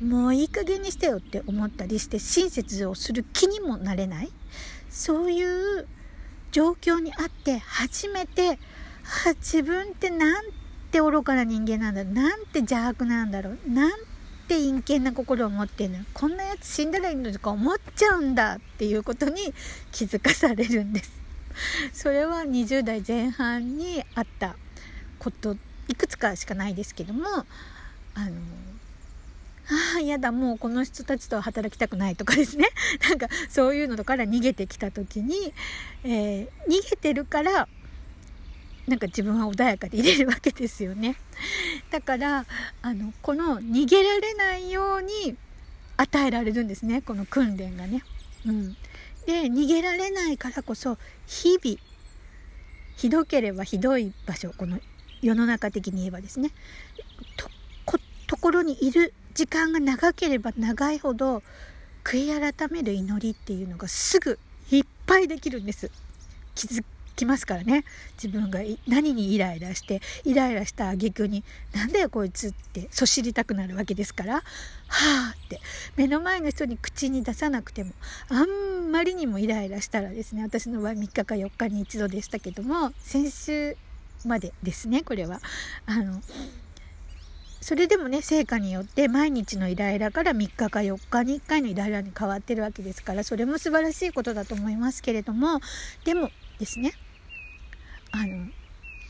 [0.02, 4.32] もういい加減にしてよって思ったりして親切をする気にもなれない。
[4.90, 5.88] そういう
[6.52, 8.60] 状況にあって初めて
[9.26, 10.46] あ自分ってなん
[10.94, 12.04] て愚かな人間なんだ。
[12.04, 13.70] なんて邪悪なんだろう。
[13.70, 13.92] なん
[14.48, 16.00] て陰険な心を持ってんの。
[16.14, 19.54] こんなやつ死んだらいいのとか思っちゃうんだっていうことに
[19.92, 21.12] 気づかされるんです。
[21.92, 24.56] それは20代前半にあった
[25.18, 27.46] こといくつかしかないですけどもあの
[29.70, 32.70] ああ嫌だもうこの人たちとは働きたくないとかですね。
[33.10, 35.54] なんかそういうのから逃げてきた時に、
[36.04, 37.68] えー、逃げてるから
[38.88, 41.16] なんか自分は穏やかでいれるわけですよね。
[41.90, 42.46] だから
[42.82, 45.38] あのこの逃げられないように
[45.98, 47.02] 与えられるんですね。
[47.02, 48.04] この訓練がね。
[48.46, 48.74] うん、
[49.26, 51.78] で逃げられないからこそ日々
[52.98, 54.80] ひどければひどい場所この
[55.22, 56.52] 世の中的に言えばですね。
[57.38, 57.50] と
[58.28, 61.44] ところにいる時間が長ければ長いほど
[62.04, 64.40] 悔い改める祈りっていうのがすぐ
[64.72, 65.92] いっぱいできるんです。
[66.56, 67.86] 気づきますからね。
[68.22, 74.42] 自分が何にイライラしてイライラした挙句に「なんだよこいつ」ってそしりたくなるわけですから「は
[74.88, 75.60] あ」って。
[75.96, 77.94] 目の前の人に口に出さなくても
[78.30, 83.78] あんまりにもイライラしたらですね私の場合3日か4日に一度でしたけども先週
[84.26, 85.40] までですねこれは。
[85.86, 86.22] あの
[87.62, 95.62] それでもね成果によって毎日のイライラから3日か4日に1回のイライラに変わってるわけですからそれも素晴らしいことだと思いますけれども
[96.04, 96.92] でもですね
[98.16, 98.46] あの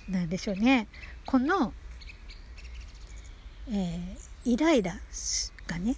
[0.10, 0.88] なんでしょうね
[1.26, 1.74] この、
[3.70, 4.96] えー、イライラ
[5.68, 5.98] がね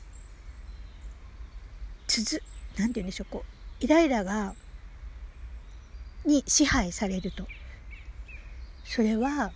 [2.08, 2.41] 続
[2.78, 3.46] なんて言うんでしょうこ
[3.80, 4.56] うイライラが
[6.26, 7.46] に支配されると
[8.84, 9.52] それは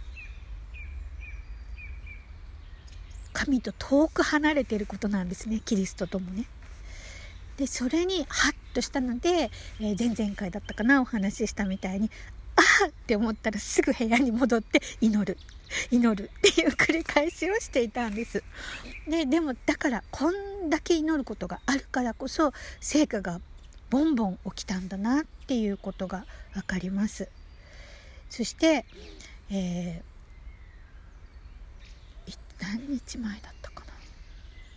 [3.33, 6.45] 神と遠く離れていることなんですねキリストともね。
[7.57, 12.09] でそれにハッとしたので、えー、前々回だったかなお話ししたみたいに
[12.59, 15.37] ああって思ったらすぐ部屋に戻って祈る
[15.91, 18.43] 祈るっていう繰り返しをしていたんです。
[19.07, 23.39] ででもだからこんだけ祈ることがあるからこそ成果が
[23.89, 27.29] ボンボン起きたんだなっていうことが分かります。
[28.29, 28.85] そして、
[29.49, 33.93] えー、何日前だったかな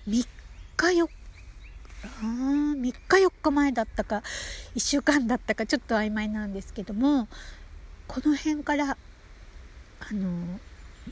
[0.06, 0.26] ？3
[0.76, 1.22] 日4日
[2.02, 4.22] 3日4日前だったか
[4.74, 7.28] 1週間だったかちょっと曖昧なんですけども
[8.12, 8.96] この辺からあ
[10.12, 10.28] の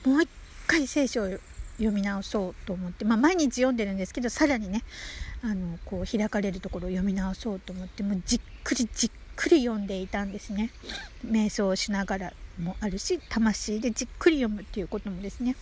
[0.04, 0.28] もう一
[0.66, 1.30] 回聖書を
[1.78, 4.82] 読み直そうと思って、まあ、毎日読んでるんですけどさらにね
[5.42, 10.70] あのこう開かれるところを読み直そうと思ってもうじっくりじっくり読んでいたんですね。
[11.26, 12.32] 瞑想をしながら
[12.62, 15.56] もあるし魂でじっくり読むっていうこともですね。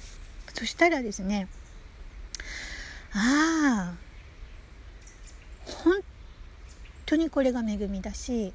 [0.54, 1.46] そしたらですね
[3.12, 3.94] ああ
[5.84, 6.00] 本
[7.06, 8.52] 当にこれが恵みだし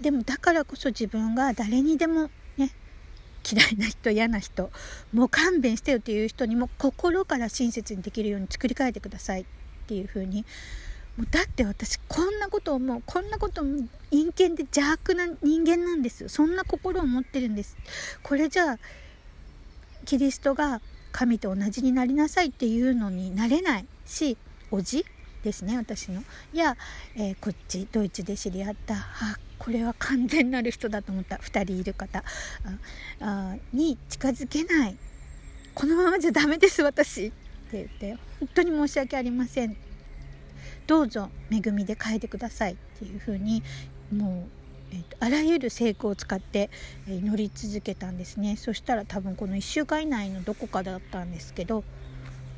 [0.00, 2.70] でもだからこそ自分が誰にでもね
[3.50, 4.70] 嫌いな人嫌な人
[5.12, 9.44] もう勘弁してよっていう人にも心から親切にできるように作り変えてくださいっ
[9.86, 10.44] ていうふうに。
[11.16, 13.62] もうだって私こんなことをもうこんなこと
[14.10, 17.76] 陰険で邪悪な人間なんですそんな心を持ってるんです。
[18.22, 18.78] これじゃあ
[20.04, 20.82] キリストが
[21.12, 24.36] 神と同じになりなさいっていうのになれないし
[24.70, 25.06] おじ
[25.42, 26.22] ですね私の。
[26.52, 26.76] いや、
[27.16, 28.94] えー、こっちドイツで知り合った
[29.58, 31.36] これは完全なる人だと思った。
[31.36, 32.22] 2人いる方。
[33.20, 34.96] あに近づけない。
[35.74, 37.26] このままじゃダメです私。
[37.26, 37.34] って
[37.72, 39.76] 言って本当に申し訳ありません。
[40.86, 42.74] どうぞ恵みで変えてください。
[42.74, 43.62] っていうふうに
[44.12, 44.56] もう
[44.92, 46.70] えーと、あらゆる成功を使って
[47.08, 48.56] 祈り続けたんですね。
[48.56, 51.82] そしたら多分この1週間以内のどこかだったんですけど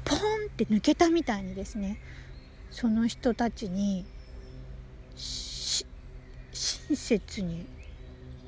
[0.05, 0.23] ポンっ
[0.55, 1.99] て抜けたみたいにですね
[2.71, 4.05] その人たちに
[6.59, 7.65] 親切に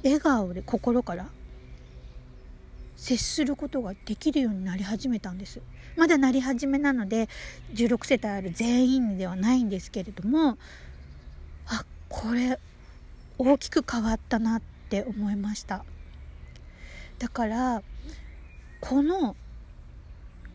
[0.02, 1.28] 笑顔で心から
[2.96, 5.60] 接することができるようになり始めたんです。
[5.96, 7.28] まだなり始めなので
[7.72, 10.58] 16世帯ある全員ではないんですけれども
[11.66, 12.58] あこれ
[13.38, 15.84] 大きく変わったなって思いました。
[17.18, 17.82] だから
[18.80, 19.36] この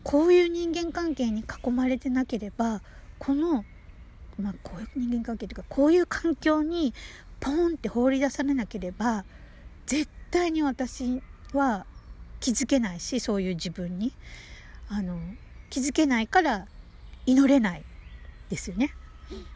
[0.02, 2.82] こういう人間関係に囲まれてなければ
[3.18, 3.64] この、
[4.38, 6.92] まあ、こういう人間関係というかこういう環境に
[7.46, 9.24] ポンって放り出されなければ
[9.86, 11.22] 絶対に私
[11.52, 11.86] は
[12.40, 14.12] 気づけないしそういう自分に。
[14.88, 15.18] あの
[15.68, 16.66] 気づけないから
[17.26, 17.82] 祈れない
[18.50, 18.94] ですよね。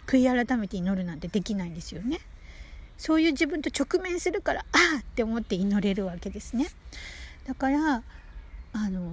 [0.06, 2.20] 悔い改めて祈るなんてできないんですよね。
[2.98, 4.64] そういう自分と直面するからあ
[4.96, 6.66] あって思って祈れるわけですね。
[7.46, 8.02] だから
[8.72, 9.09] あの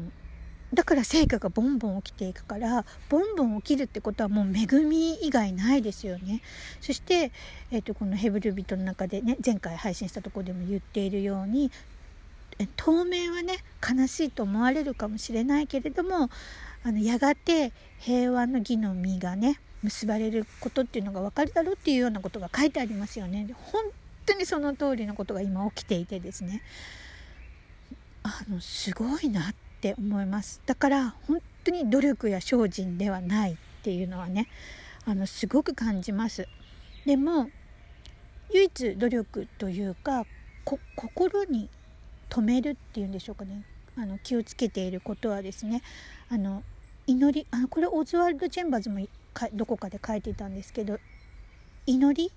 [0.73, 6.41] だから成果がボンボン起きていくからボンボン起きるってことはもう恵み以外ないですよね
[6.81, 7.31] そして、
[7.71, 11.71] えーと、このヘブル人の中でね前回配信したところでも言っているように
[12.75, 13.57] 当面はね
[13.87, 16.29] 悲しいと思われるかもしれないけれども
[16.83, 23.47] あのやがて平和の義の実がね結ばれることっていうのが分かるだろうっていうようなことが書いてありますよね。
[23.71, 23.83] 本
[24.25, 26.61] 当にその通りのことが今起きていてですね
[28.23, 30.61] あのすごいなってって思います。
[30.65, 34.47] だから本当に努力や精進ではないっていうのはね
[35.05, 36.47] あのすごく感じます。
[37.05, 37.49] でも
[38.53, 40.25] 唯一努力というか
[40.95, 41.69] 心に
[42.29, 43.63] 止めるっていうんでしょうかね。
[43.95, 45.81] あの気をつけていることはですね
[46.29, 46.63] あの
[47.07, 48.99] 祈りあこれオズワルド・チェンバーズも
[49.53, 50.99] どこかで書いていたんですけど
[51.85, 52.31] 祈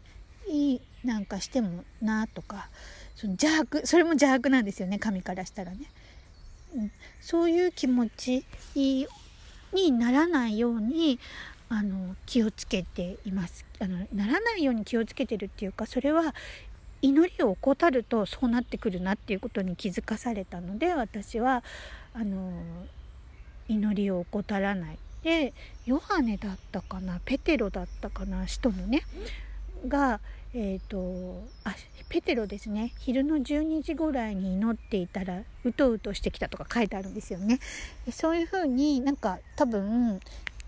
[0.48, 2.68] りなんかしてもなとか
[3.14, 5.78] その邪悪それも邪悪なんですよね神からしたらね、
[6.74, 8.44] うん、そういう気持ち
[8.84, 11.18] にならないように
[11.68, 13.64] あの気をつけています。
[13.78, 16.34] あのならないように気をつけてるっていうかそれは
[17.02, 21.62] 祈りを怠るとそうなってくるなっていうことに気づかされたので私は
[22.12, 22.52] あの
[23.68, 24.98] 祈りを怠らない。
[25.22, 25.52] で
[25.86, 29.02] ヨハネだったかなペテロだったかな使徒のね
[29.86, 30.20] が
[30.52, 31.74] えーと、あ
[32.08, 32.92] ペテロですね。
[32.98, 37.60] 昼の12時ぐらいに祈っていたらうとうとしてきたとか書いてあるんですよね。
[38.10, 40.20] そういうふうになんか多分、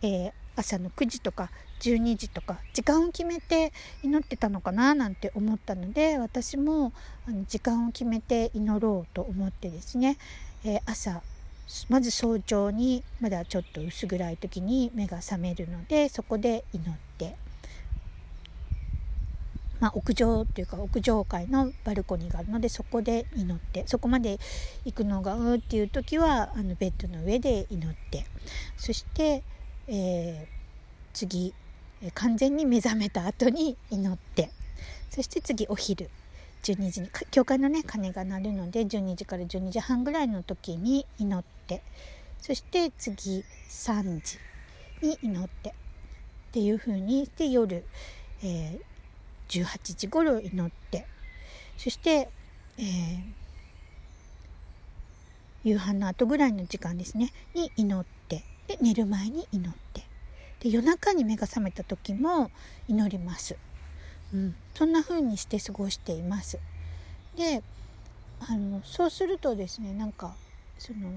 [0.02, 3.72] えー、朝の9時とか12時とか時間を決めて
[4.04, 6.92] 祈ってたのかななんて思ったので私も
[7.26, 10.16] あの時間を決めて祈ろうと思ってですね、
[10.64, 11.22] えー、朝
[11.88, 17.34] まず早朝にまだちょっと薄暗い時に目が覚めるのでそこで祈って。
[19.82, 24.38] まあ、屋上っていうか屋上階のバルコニーがあるのでそこで祈ってそこまで
[24.84, 28.24] 行くのがうっていう時はあのベッドの上で祈って。
[28.76, 29.42] そして、
[29.88, 30.46] えー、
[31.12, 31.52] 次
[32.14, 34.50] 完全に目覚めた後に祈って。
[35.10, 36.10] そして次お昼。
[36.62, 41.82] 12時に教会のね鐘が鳴るので12時から12時半ぐらいの時に祈って。
[42.40, 44.38] そして次3時
[45.04, 45.70] に祈って。
[45.70, 45.72] っ
[46.52, 47.84] ていう風にして夜、
[48.44, 48.91] えー
[49.60, 51.06] 18時頃祈って。
[51.76, 52.28] そして、
[52.78, 53.22] えー、
[55.64, 57.32] 夕飯の後ぐらいの時間ですね。
[57.54, 58.44] に祈って。
[58.68, 60.02] で寝る前に祈って。
[60.62, 62.50] で夜中に目が覚めた時も
[62.86, 63.56] 祈ります、
[64.32, 66.58] うん、そんな風にして過ごしています。
[67.36, 67.62] で
[68.40, 70.34] あのそうするとですねなんか
[70.78, 71.10] その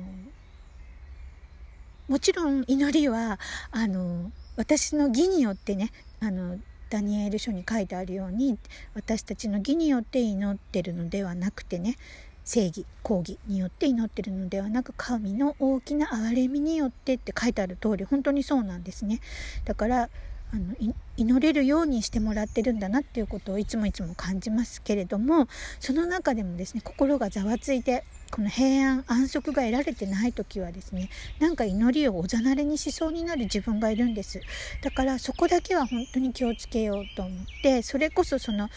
[2.08, 3.40] もちろん祈りは
[3.72, 6.58] あの私の義によってねあの
[6.90, 8.58] ダニエル書に書いてあるように
[8.94, 11.96] 私たちの義によって祈ってるのではなくてね
[12.44, 19.20] 正義公義によって祈ってるのではなく神の大きな憐れみによってって書いてある通り本当にそうなんですね。
[19.66, 20.10] だから
[20.54, 25.48] あの祈れるようにしてもらってるんだなっていうことをいつもいつも感じますけれども
[25.80, 34.42] その中でもですね心がざわついてこの平安安息が得られてない時はですねなんか祈りをおざなりにしそうになる自分がいるんです。
[34.82, 38.70] だからそこだけは本当に気をつけようと思ってそれこそその、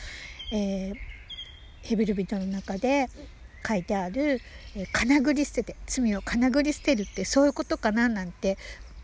[0.52, 0.94] えー、
[1.82, 3.08] ヘブル人の中で
[3.66, 4.40] 書いてある
[4.76, 8.56] 「えー、金繰り捨てて罪を金繰り捨てる」ってそういうことかななんて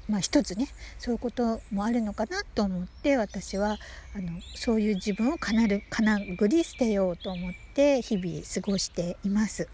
[0.09, 3.79] まあ一つねそういうこともあるのかなと思って私は
[4.15, 9.69] あのそういう自分をかなる金繰り捨てようと思って日々過ごしています。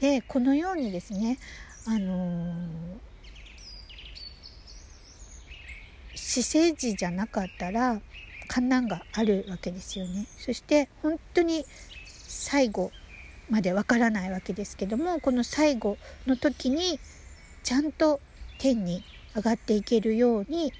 [0.00, 1.38] でこのようにですね
[1.86, 2.98] あの
[6.14, 8.00] 私生児じゃなかったら
[8.48, 11.64] 観難があるわけですよねそして本当に
[12.04, 12.90] 最後
[13.50, 16.98] までわからないわけですけどもこの最後の時に
[17.62, 18.20] ちゃんと
[18.58, 19.04] 天に
[19.34, 20.72] 上がっていけるように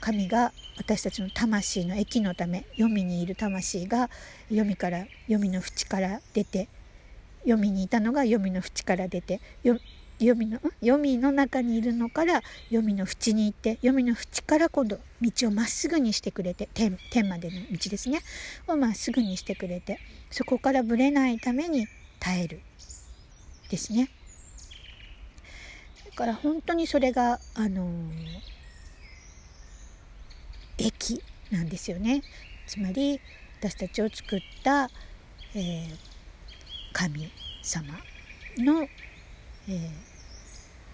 [0.00, 4.10] 神が私たちの魂の益のため黄泉にいる魂が
[4.48, 6.68] 黄泉から黄泉の淵から出て
[7.44, 9.78] 黄泉にいたのが黄泉の淵から出て黄
[10.18, 18.20] 泉の黄泉の中にいるのから黄泉の淵に行って黄泉の淵から今度道をまっすぐにしてくれて天天までの道ですね。
[18.66, 21.86] をまっすぐにしてくれてそこからぶれないために
[22.20, 22.60] 耐える。
[23.70, 24.08] ですね。
[26.14, 27.88] から本当にそれがあの
[30.78, 32.22] 益なんですよね。
[32.66, 33.20] つまり
[33.60, 34.90] 私たちを作った、
[35.54, 36.14] えー
[36.94, 37.28] 神
[37.60, 37.92] 様
[38.56, 39.88] の、えー、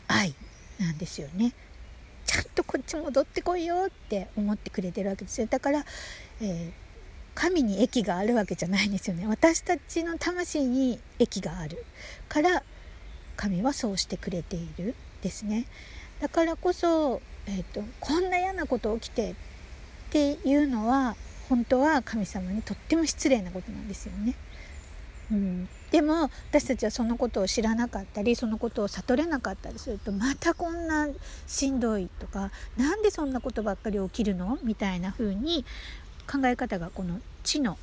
[0.08, 0.34] 愛
[0.80, 1.52] なんですよね。
[2.24, 5.84] ちゃんとこっち戻ってこいよって思ってくれてるわけですよだから、
[6.40, 6.70] えー、
[7.34, 11.84] 神に益があるわけじゃないんですよね私たちの魂に益がある
[12.28, 12.62] から
[13.36, 15.66] 神はそうしてくれているですね
[16.20, 19.34] だからこそ、えーと、こんな嫌なこと起きてっ
[20.10, 21.16] ていうのは
[21.48, 24.34] 本当は神様にとっても失礼なことなんですよね。
[25.32, 31.08] うん、でも私たちはそのことを知らなかったりそのことを悟れなかったりするとまたこんな
[31.46, 34.58] しんどいとか何でそんなことばっかり起きるの？
[34.64, 35.64] みたいな風に
[36.30, 37.78] 考え方がこの知の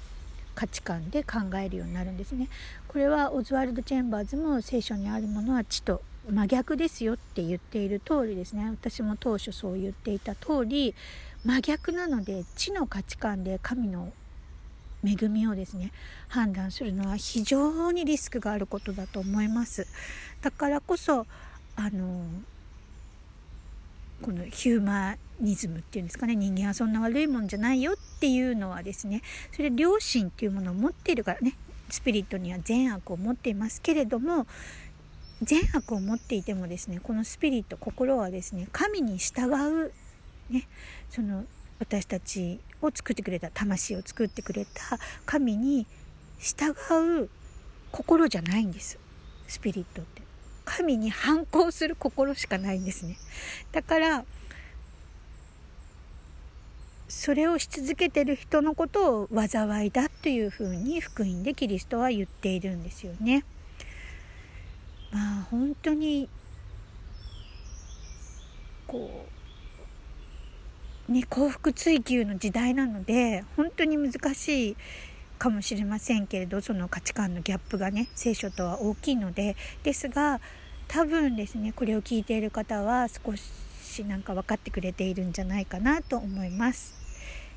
[0.56, 2.50] 価値観で考えるようになるんですね。
[2.90, 8.66] これはオズワルド・チェンバーズも聖書にあるものは知と真逆ですよって言っている通りですね。
[8.70, 10.94] 私も当初そう言っていた通り
[11.46, 14.12] 真逆なので知の価値観で神の
[15.06, 15.92] 恵みをですね
[16.28, 19.88] 判断するのは非常にリスクがあることだと思います。
[20.42, 21.26] だからこそ
[21.76, 22.26] あの
[24.22, 26.36] このヒューマニズムっていうんですかね。
[26.36, 29.22] 人間はそんな悪いもんじゃないよっていうのはですね
[29.54, 31.56] それ良心っていうものを持っているからね。
[31.90, 34.46] スピリットには善悪を持っていますけれども
[35.44, 39.92] 善悪を持っていてもですねこのスピリット心はですね神に従う
[40.50, 40.68] ね
[41.10, 41.46] その
[41.80, 45.86] 私たちを作ってくれた魂を作ってくれた神に
[46.40, 47.30] 従う
[47.92, 49.00] 心じゃないんです。
[49.48, 50.22] スピリットって。
[50.66, 53.18] 神に反抗する心しかないんですね。
[53.72, 54.26] だから
[57.08, 63.46] それをし続けてる人のことを災いだというふうに福音でキリストは言っているんですよね。
[65.12, 66.30] まあ本当に
[68.86, 69.26] こ
[71.10, 74.78] うね幸福追求の時代なので本当に難しい
[75.38, 80.42] かもしれませんけれどその価値観のギャップがね聖書とは大きいのでですが
[80.88, 86.94] 多分ですねこれを聞いている方は少しなんか分かってくれているんじゃないかなと思います。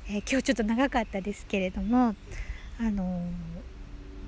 [0.07, 2.15] えー、今日ちょっと長かったですけれども
[2.79, 3.70] あのー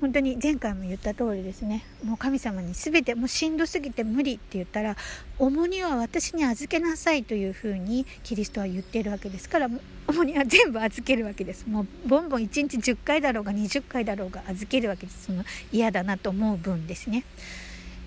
[0.04, 1.82] 本当に前回も言った通りですね。
[2.04, 4.98] もう神様に全てもうしんどすぎて無理って言ったら
[5.38, 9.70] 重荷は私に預けなさいというふうにキリストは言っているわけですから
[10.06, 11.66] 重荷は全部預けるわけです。
[11.66, 15.24] もうボンボン1日10回だろうが20回だろうが預けるわけです。
[15.24, 15.42] その
[15.72, 17.24] 嫌だなと思う分ですね。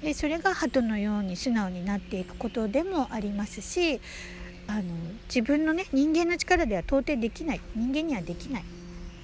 [0.04, 4.00] でそれが鳩のように素直になっていくことでもありますし
[4.68, 4.84] あの
[5.28, 7.62] 自分のね人間の力では到底できない。
[7.76, 8.64] 人間にはできない。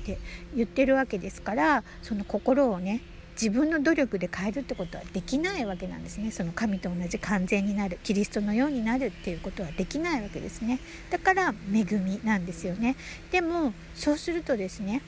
[0.03, 0.19] って
[0.55, 3.01] 言ってるわけですからその心をね
[3.33, 6.29] 自分の努力で変えるってことはできないわけなんですね。
[6.29, 10.79] その神と同じ完全になるキリストのようになるっていうことはできないわけですね。
[11.09, 12.95] だから恵みなんですよね。
[13.31, 15.01] でもそうするとですね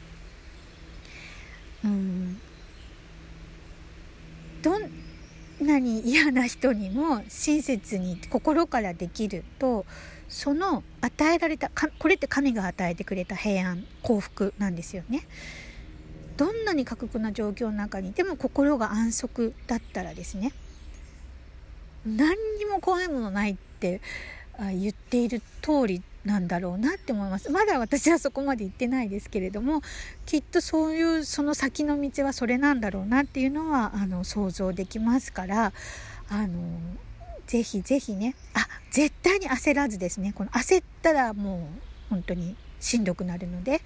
[1.83, 2.41] うん
[4.63, 4.89] どん
[5.61, 9.85] なに嫌な人にも親切に心からできると
[10.29, 11.69] その与えられた
[11.99, 15.27] これって神が与えてくれた平安幸福なんですよね。
[16.37, 20.51] どんなに過酷な状況の中にいても心が安息だったらですね
[22.05, 24.01] 何にも怖いものないって
[24.59, 29.81] 言っている通りなんだろうなって思いますまだ私はそこまで行ってないですけれども
[30.25, 35.71] きっとそういうその先の道はそれなんだろうなっていうのはあの想像できますから
[36.29, 36.59] あの
[37.45, 40.31] ぜひぜひねあ絶対に焦らずですね。
[40.31, 43.81] この焦ったらもう本当にしんどくなるので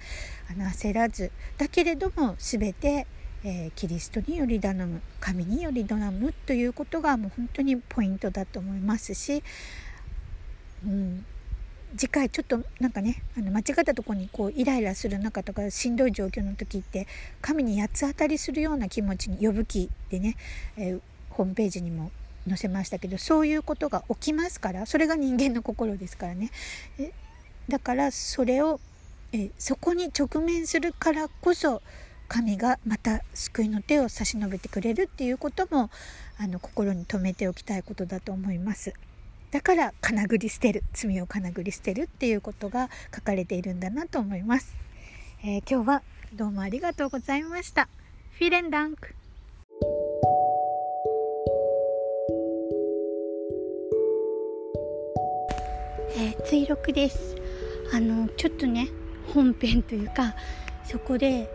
[0.48, 1.32] あの焦らず。
[1.58, 3.08] だけれども全て、
[3.42, 5.02] えー、キリストにより頼む。
[5.18, 9.42] 神により頼むということがもう本当にポイントだと思いますし、
[10.86, 11.24] うん、
[11.96, 17.08] 次回ちょっとなんかねあの間違ったとこにこうイライラする中とかしんどい状況の時って
[17.42, 20.36] 神に八つ当たりするような気持ちに呼ぶ気でね、
[20.76, 21.00] えー、
[21.30, 22.12] ホームページにも
[22.48, 26.50] 載せましたけどそういうことが起きますからそれが人間の心ですからね。
[26.98, 27.12] え
[27.68, 28.80] だからそれを
[29.32, 31.82] えそこに直面するからこそ
[32.28, 35.90] 神がまた救いの手を差し伸べてくれるっていうことも
[36.38, 38.92] あの心に留めておきたいことだと思います。
[39.50, 44.76] だから金繰り捨てる罪を金繰り捨てるっていうことが書かれているんだなと思います、
[45.42, 47.88] えー、今日はどうもありがとうございました。
[48.38, 49.14] フィレンダンク
[56.16, 57.36] えー、追録です。
[57.92, 58.88] あのちょっとね
[59.32, 60.34] 本編というか
[60.84, 61.48] そこで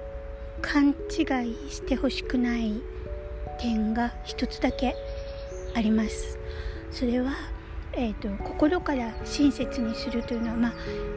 [0.62, 2.82] 勘違いしてほしくない
[3.60, 4.96] 点が一つだけ
[5.76, 6.38] あります。
[6.92, 7.34] それは、
[7.94, 10.74] えーと、心から親切にするというのは、まあ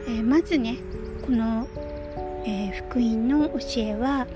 [0.07, 0.77] えー、まずね
[1.25, 1.67] この、
[2.45, 4.27] えー、福音の教えは、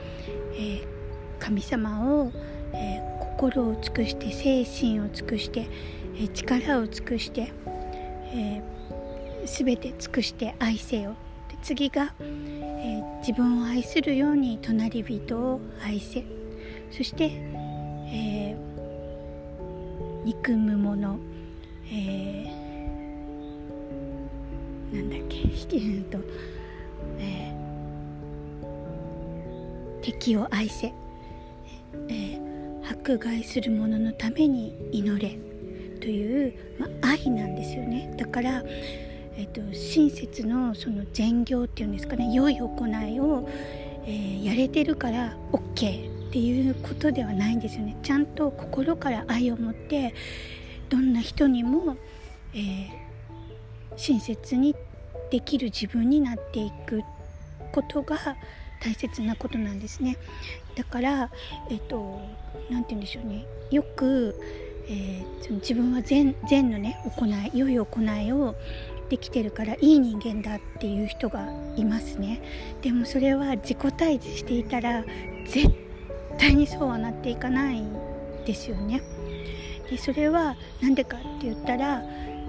[0.54, 0.86] えー、
[1.40, 2.32] 神様を、
[2.74, 5.68] え心を尽くして精神を尽くして、
[6.18, 7.52] え力を尽くして、
[8.34, 8.62] え
[9.46, 11.16] 全て尽くして愛せよ。
[11.50, 16.24] で次が、えー、自分を愛するように隣人を愛せ。
[16.92, 17.32] そして、
[18.08, 21.18] えー、憎む者、
[21.92, 25.38] えー、なんだっけ？
[25.38, 26.18] 引き言うと、
[27.20, 30.94] えー、敵を愛せ、
[32.10, 35.38] えー、迫害する者のために祈れ。
[36.00, 38.14] という、まあ、愛なんですよね。
[38.18, 38.62] だから、
[39.38, 43.48] えーと、親切のその善行っていうんですかね良い行いを、
[44.06, 47.96] えー、やれてるから OK っていうことではないんですよね。
[48.02, 50.16] ちゃんと心から愛を持って
[50.90, 51.96] どんな人にも、
[52.54, 52.90] えー、
[53.98, 54.76] 親切に
[55.30, 57.04] できる自分になっていく
[57.72, 58.18] ことが
[58.82, 60.18] 大切なことなんですね。
[60.76, 61.30] だから
[61.70, 62.20] えっ、ー、と
[62.70, 63.46] 何て言うんでしょうね。
[63.72, 64.36] よく
[64.88, 68.56] えー、自分は善善のね行い良い行いを
[69.10, 72.42] できてるからいい人間だっていう人がいますね。
[72.82, 75.04] でもそれは自己対峙していたら
[75.46, 75.70] 絶
[76.38, 77.84] 対にそうはなっていかない
[78.46, 79.02] ですよね。
[79.90, 82.02] でそれは何でかって言ったら、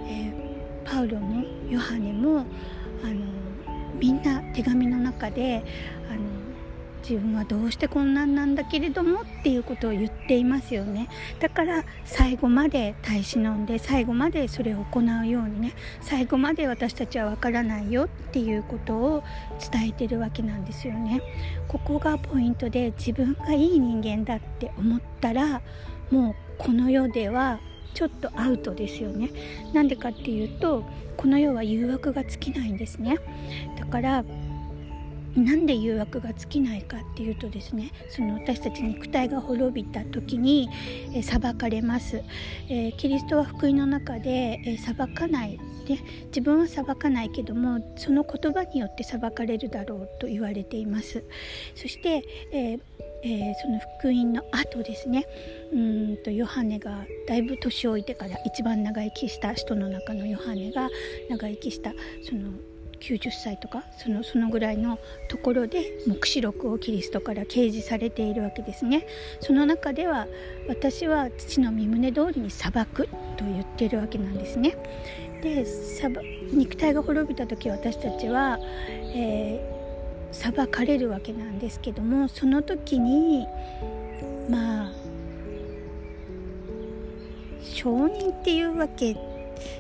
[0.06, 2.46] えー、パウロもヨハネも
[3.02, 3.14] あの
[3.98, 5.62] みんな手紙の中で
[6.10, 6.20] あの
[7.08, 11.08] 自分はどうしてこんなんなんだけれどもっていうことを言っていますよね。
[11.38, 19.22] だから最後まで耐え忍んで最後までそれを行うようにね最後まで私たちはわからないよっていうことを
[19.72, 21.20] 伝えてるわけなんですよね。
[21.68, 25.60] ここがポイントで自分がいい人間だって思ったら
[26.10, 27.60] もうこの世では
[27.92, 29.30] ちょっとアウトですよね。
[29.72, 30.84] なんでかっていうと
[31.16, 33.18] この世は誘惑が尽きないんですね。
[33.78, 34.24] だから
[35.36, 40.68] なんで誘惑が尽きないかっていうとですねその私たち肉体が滅びた時に、
[41.12, 42.22] え裁かれます、
[42.68, 45.58] えー、キリストは福音の中で、え裁かない。
[45.86, 51.24] で自分は裁かないけどもその言葉によって裁かれるだろうと言われています。
[51.74, 52.80] そして、えー
[53.22, 55.26] えー、その福音の後ですね
[55.72, 60.90] うんとヨハネがだいぶ年老いてから一番長生きした人の中のヨハネが
[61.30, 62.50] 長生きしたその
[63.04, 64.98] 90歳とかそのそのぐらいの
[65.28, 69.06] ところで黙示録をキリストから掲示されているわけですね。
[69.40, 70.26] その中では
[70.68, 74.76] 私は父の身旨通りに裁くと言っているわけなんですね。
[75.42, 75.66] で
[76.52, 78.58] 肉体が滅びた時私たちは、
[79.14, 83.46] えー、裁かれるわけなんですけどもその時に
[84.48, 84.92] まあ
[87.62, 89.33] 承認っていうわけで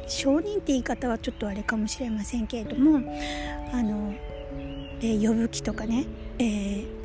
[0.06, 2.98] 承認って言い方はちょっとあれかもしれませんけれども
[3.72, 4.14] あの、
[5.00, 6.06] えー、呼ぶ気とかね、
[6.38, 7.03] えー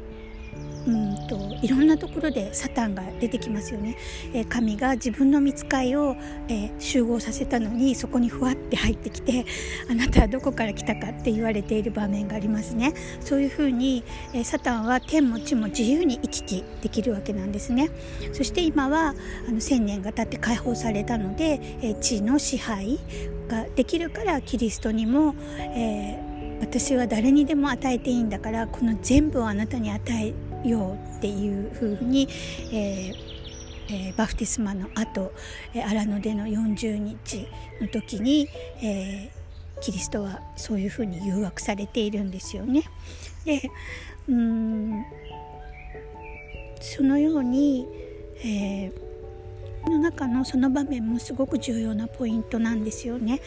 [0.87, 3.97] うんといろんなところでサタンが出てきますよね、
[4.33, 6.15] えー、神が自分の見つかいを、
[6.47, 9.45] えー、集合させたのにそこにふわって入ってきて
[9.89, 12.93] あなたはどこから来たかって言われている場面がありますね。
[13.19, 14.03] そういうふうに、
[14.33, 17.89] えー、サタンは天も地も自由に行き来できるわけなんですね。
[18.33, 19.15] そして今は
[19.47, 22.99] あの千年が経って解放されたので、え地の支配
[23.47, 26.19] ができるからキリストにも、え
[26.61, 30.33] 私は誰にでも与えていいんだからこの全部をあなたに与え
[30.63, 32.27] ようっていうふうに、
[32.71, 33.39] えー
[33.91, 35.33] えー、バフティスマの後、
[35.73, 37.47] えー、荒野での40日
[37.81, 38.47] の時に、
[38.81, 42.83] えー、キリストはそういうふうに誘惑されているんですよね。
[43.45, 43.61] で
[44.27, 45.03] うん
[46.81, 47.87] そのように、
[48.43, 53.41] えー、の中のその場面もすごく重要なポイントなんですよね。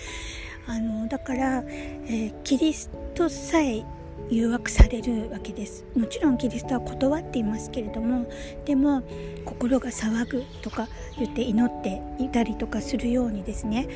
[0.66, 1.62] あのだから、
[2.06, 3.84] えー、キリストさえ
[4.32, 5.84] 誘惑されるわけです。
[5.94, 8.26] もちろんキリストは断っていますけれども
[8.64, 9.02] でも
[9.44, 13.86] 心が騒ぐとか言って祈っていたりとかするようにですね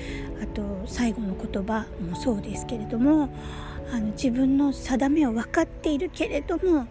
[0.43, 3.30] あと最後の言葉もそうですけれども
[3.91, 6.87] あの自分の定めを分かっているけれども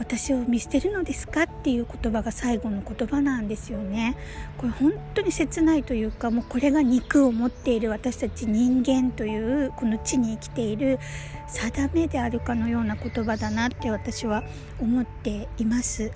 [0.00, 4.16] 私を見捨てるのですかっていう言葉が最後の言葉なんですよね。
[4.56, 10.98] これ本当に切ないというかもうこれが肉を持っている私たち人間というこの地に生きている
[11.48, 14.42] 定めであるかのような言葉だなって私は
[14.80, 16.08] 思っています。
[16.08, 16.12] だ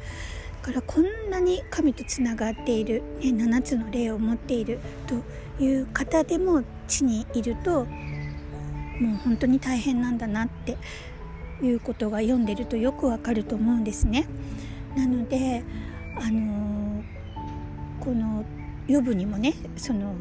[0.63, 10.79] からこんなに神とつながっている、ね、7つの霊を持っているという方でも地にいるともう本当に大変なんだなって
[11.63, 14.27] いうことが読んでるとよくわかると思うんですね。
[14.97, 15.63] なので
[16.17, 17.03] あの
[18.01, 18.45] この
[18.87, 20.15] 予部にもねその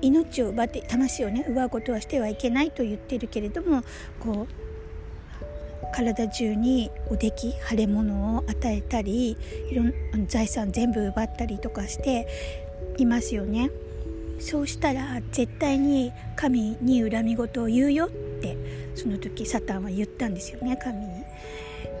[0.00, 3.82] 命を奪って魂をね奪うことはしてはいけないと言ってるけれども
[4.20, 4.62] こう
[5.94, 9.36] 体中におでき腫れ物を与えたり
[9.70, 9.92] いろん
[10.26, 12.26] 財産全部奪ったりとかして
[12.98, 13.70] いますよね。
[14.40, 18.10] そうしたら絶対に神に恨み事を言うよっ
[18.42, 18.56] て
[18.94, 21.06] その時サタンは言ったんですよね神に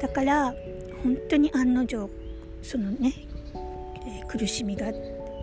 [0.00, 0.54] だから
[1.02, 2.10] 本当に案の定
[2.62, 3.12] そのね、
[4.06, 4.86] えー、苦しみが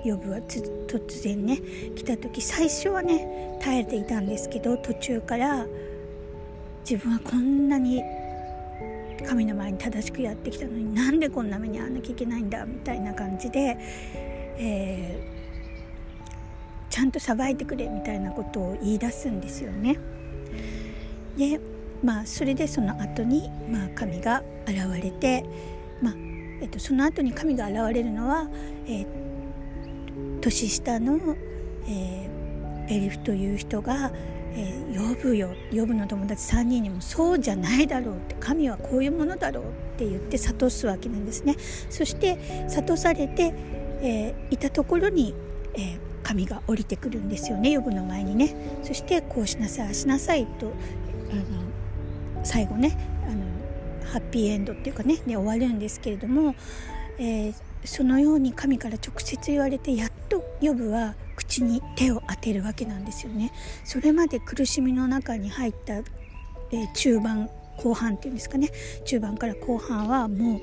[0.03, 1.59] 呼ぶは突然ね
[1.95, 5.65] 来た時最初はね耐えていたんですけど途中から
[6.89, 8.01] 自分はこんなに
[9.27, 13.77] 神の前に正しくやってきたのになんでこんな目に遭わなきゃいけないんだみたいな感じで、
[14.57, 19.97] えー、ちゃんとさばいてくれみたいなことを言い出すんですよね。
[21.39, 21.59] で
[22.03, 25.43] まあそれでその後にまあ神が現れて、
[26.01, 26.13] まあ
[26.61, 28.47] えっと、その後に神が現れるのは、
[28.85, 29.07] えー、
[30.41, 31.35] 年下の、
[31.87, 34.11] えー、エリフという人が
[34.51, 39.67] えー、呼ぶよ呼ぶの友達3人にもそうじゃないだろうって神はこういうものだろうっ
[39.97, 41.55] て言って諭すわけなんですね。
[41.89, 43.53] そして諭されて、
[44.01, 45.35] えー、いたところに、
[45.75, 47.77] えー、神が降りてくるんですよね。
[47.77, 48.55] 呼ぶの前にね。
[48.83, 50.73] そしてこうしなさいあしなさいと
[51.31, 56.55] あの最後ねあのハッピーエンドっていうかねで終わるんですけれども、
[57.19, 57.53] え
[57.85, 63.51] そのように神から直接言われてやっとヨブは口に手を当てるわけなんですよね。
[63.83, 68.69] それまで苦しみの中に入った、えー、中盤後半っていうんですかね。
[69.05, 70.61] 中盤から後半はもう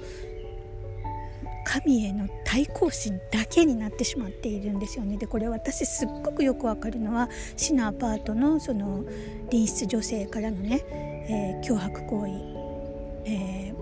[1.67, 9.05] 神への対抗心だけになってしまっているんですよねでこれ私すっごくよくわかるのは市のアパートのその
[9.51, 10.85] 隣室女性からのね、
[11.29, 13.75] えー、脅迫行為、え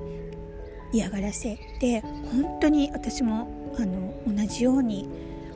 [0.92, 5.06] ー、嫌がらせで本当に私もあの同じように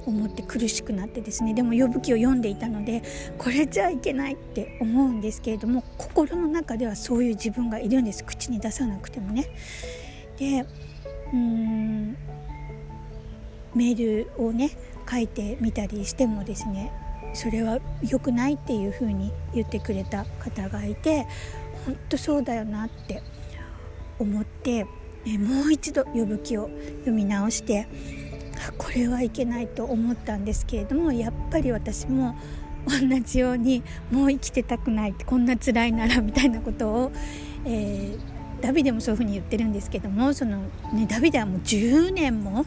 [0.05, 3.03] 思って苦しくなってですねでも呼ぶ記を読んでいたので
[3.39, 9.49] これじゃいけないって思うんですけれども心の中ではそういう自分がいるんです口に出さなくてもね。
[10.39, 10.66] で
[11.33, 12.16] うーん。
[13.74, 14.70] メールをね
[15.11, 16.93] 書いてみたりしてもですね
[17.35, 21.26] それは良くないっていうふうに言ってくれた方がいて
[21.87, 23.22] 本当そうだよなって
[24.18, 24.85] 思って、
[25.24, 26.68] えもう一度呼ぶ気を
[27.01, 27.87] 読み直して
[28.76, 32.37] これはいけないと思ったんですけれどもやっぱり私も
[32.87, 37.12] 同じようにもう生きてたくないこんな辛いならみたいなことを、
[37.64, 42.67] えー、ダビデもそういうふうに言ってるんですけどもその、ね、ダビデはもう10年も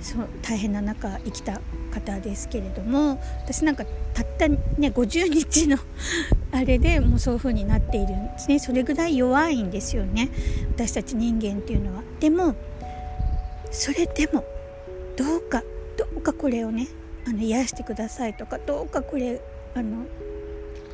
[0.00, 1.60] そう大変な中生きた
[1.90, 5.78] 方ですけれども私なんかたったね50日の
[6.52, 10.28] あれでもうそういう風になっているんですねそれぐらい弱いんですよね
[10.74, 12.02] 私たち人間っていうのは。
[12.20, 12.54] でも
[13.70, 14.44] それでも
[15.16, 15.62] どうか
[15.96, 16.86] どうかこれをね
[17.26, 19.40] あの癒してくださいとかどうかこれ
[19.74, 20.04] あの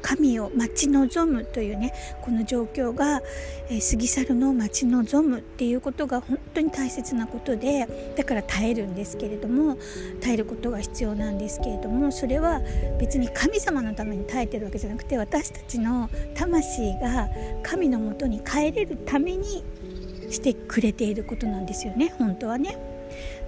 [0.03, 1.92] 神を待ち望むというね
[2.22, 3.22] この状況が、
[3.68, 7.86] えー、過ぎ去るのを待ち望むっていうことが本当に大切なことで
[8.16, 9.78] だから耐えるんですけれども
[10.20, 12.61] 耐えることが必要なんですけれどもそれは
[12.98, 17.28] 別に神様のために耐えてるわけじゃなくて私たちの魂が
[17.62, 19.64] 神のもとに帰れるために
[20.30, 22.78] してくれていることなんですよね本当はね。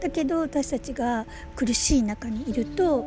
[0.01, 3.05] だけど私たちが苦しい中にいると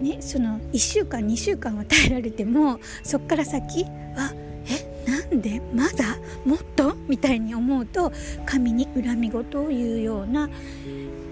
[0.00, 4.34] ね、その1週間2週間は耐えられてもそっから先は
[4.68, 6.94] えなんでまだもっと？
[7.08, 8.12] みたいに思うと
[8.44, 10.48] 神に恨み事を言うような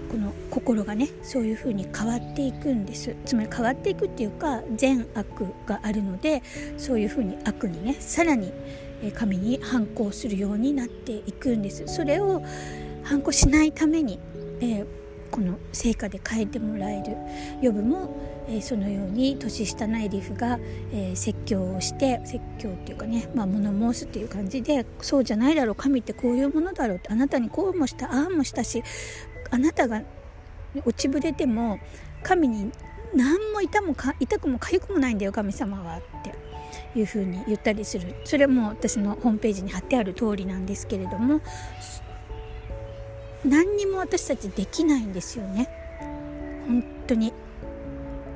[0.09, 3.15] この心がねそういう風に変わっていくんです。
[3.25, 6.43] つまり変わっていくっていうか善悪があるので
[6.77, 8.53] そういう風に悪にねさらに
[9.15, 11.83] 神に反抗するようになっていくんです。
[11.87, 12.41] それを
[13.03, 14.19] 反抗しないために、
[14.61, 14.85] えー、
[15.33, 17.17] この成果で変えてもらえる。
[17.59, 18.15] 予部も、
[18.47, 20.59] えー、そのように年下のエリフが、
[20.91, 28.83] えー、説教をして説教っていうかね、まあ、物申すっていう感じでそうじゃないだろう神ってこういうものだろうってあなたにこうもしたああもしたし
[29.49, 30.03] あなたが
[30.85, 31.79] 落ちぶれても
[32.21, 32.71] 神に
[33.15, 36.53] 何も痛もか痛くも痒くもないんだよ神様はって。
[36.95, 38.15] いうふうに言ったりする。
[38.23, 41.41] それも私のホームページに貼ってある通りなんですけれども
[43.45, 45.69] 何にも私たちできないんですよね
[46.67, 47.33] 本当に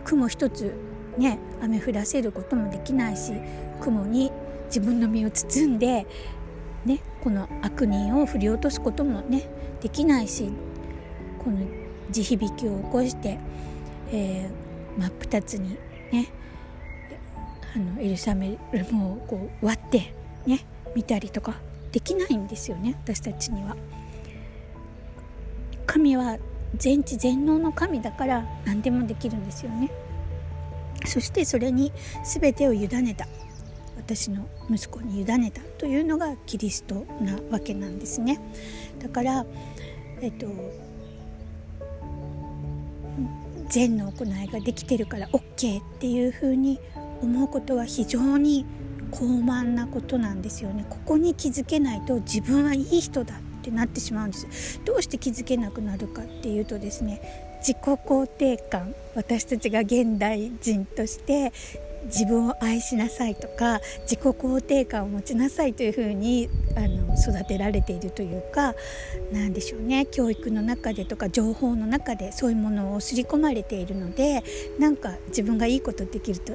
[0.04, 0.74] 雲一つ
[1.18, 3.34] ね雨降らせることもできないし
[3.82, 4.32] 雲に
[4.68, 6.06] 自分の身を包んで
[6.86, 9.50] ねこの悪人を振り落とすこともね
[9.82, 10.50] できないし
[11.44, 11.66] この
[12.12, 13.40] 地響きを起こして、
[14.12, 15.78] えー、真っ二つに
[16.12, 16.32] ね
[17.76, 20.14] あのエルサメルもこう割って
[20.46, 21.56] ね見たりとか
[21.92, 23.76] できないんですよね私たちには。
[25.88, 26.38] 神は
[26.76, 29.90] 全知全能の神だから何でもできるんですよね。
[31.06, 31.92] そしてそれに
[32.24, 33.28] 全てを委ねた。
[33.96, 38.40] 私の息子に委ねたというのがキリストなわけなんですね。
[39.00, 39.46] だから
[40.22, 40.48] えっと
[43.70, 46.80] 善の行いができてるから OK っていうふうに
[47.22, 48.66] 思うことは非常に
[49.12, 50.86] 高慢なことなんですよね。
[50.90, 53.40] ここに気づけないと自分はいい人だ。
[53.68, 54.80] ってなってしまうんです。
[54.86, 57.22] どうして気づけなくなるかっていうとですね
[57.60, 61.52] 自己肯定感私たちが現代人として
[62.06, 66.48] 自分を愛しなさいとか自己肯定感を持ちなさいというふうに
[66.78, 68.76] あの育てられているというか
[69.34, 70.06] 何でしょうね。
[70.06, 74.44] 教育の中でとか情報の中でそういうものを刷り込まれているので
[74.80, 76.54] なんか自分がいいことできると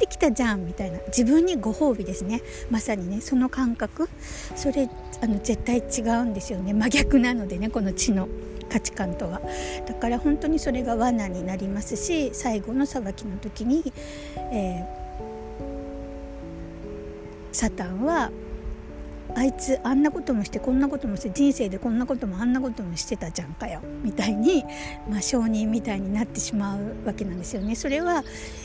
[0.00, 0.98] できたじゃんみたいな。
[1.08, 2.42] 自分にご褒美ですね。
[2.70, 4.08] まさにねその感覚。
[4.56, 4.88] それ
[5.22, 6.72] あの絶対違うんですよね。
[6.72, 8.28] 真逆なのでねこの知の。
[8.70, 9.42] 価値観とは。
[9.86, 13.92] だから本当にそれが罠になりますし最後の裁きの時に、
[14.36, 14.86] えー、
[17.52, 18.30] サタンは
[19.36, 24.64] あいつあんなこともしてこんなこともして人生でこんなこともあんなこともしてたじゃんかよみたいに、
[25.08, 27.74] まあ、証人みたいになってしまうわけなんですよね。
[27.74, 28.24] それは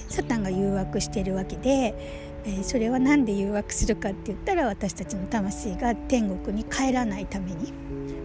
[0.10, 1.96] サタンが誘惑してるわけで、
[2.46, 7.74] え、それは何で誘惑するかって言ったら私たちの魂が天国に帰らないために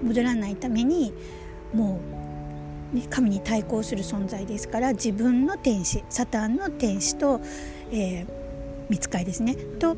[0.02, 1.12] 戻らないために
[1.72, 2.00] も
[2.92, 7.40] う、ね、神に対抗する存在ですから自分の天使サタンの天使と、
[7.90, 8.26] えー、
[8.88, 9.96] 見つかいですねと、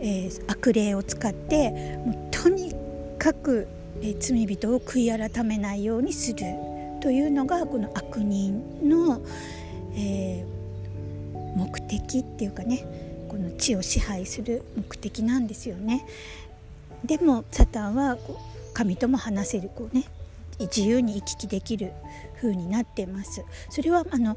[0.00, 2.74] えー、悪霊を使ってもうとに
[3.18, 3.68] かく、
[4.00, 6.38] えー、罪人を悔い改めないようにする
[7.00, 9.20] というのがこの悪人の、
[9.94, 12.84] えー、目的っていうかね
[13.28, 16.04] この地を支配する目的なんですよね。
[17.04, 20.04] でもサタンはこう神とも話せるこうね
[20.60, 21.92] 自由に行き来できる
[22.36, 24.36] 風になってますそれはあの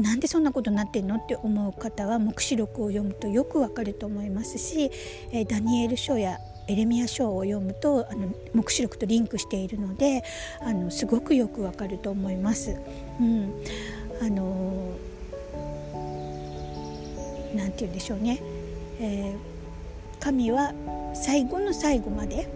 [0.00, 4.90] なんでそんなことになってんのって思う方は黙示録を読むとよくわかると思いますし、
[5.32, 6.38] えダニエル書や
[6.68, 10.22] エレミア書を読むとあの黙示録とリンクしているので
[10.60, 12.76] あのすごくよくわかると思います。
[13.20, 13.52] うん、
[14.22, 14.94] あの
[17.54, 18.40] なんて言うんでしょうね、
[19.00, 19.36] えー、
[20.20, 20.72] 神は
[21.14, 22.48] 最後の最後まで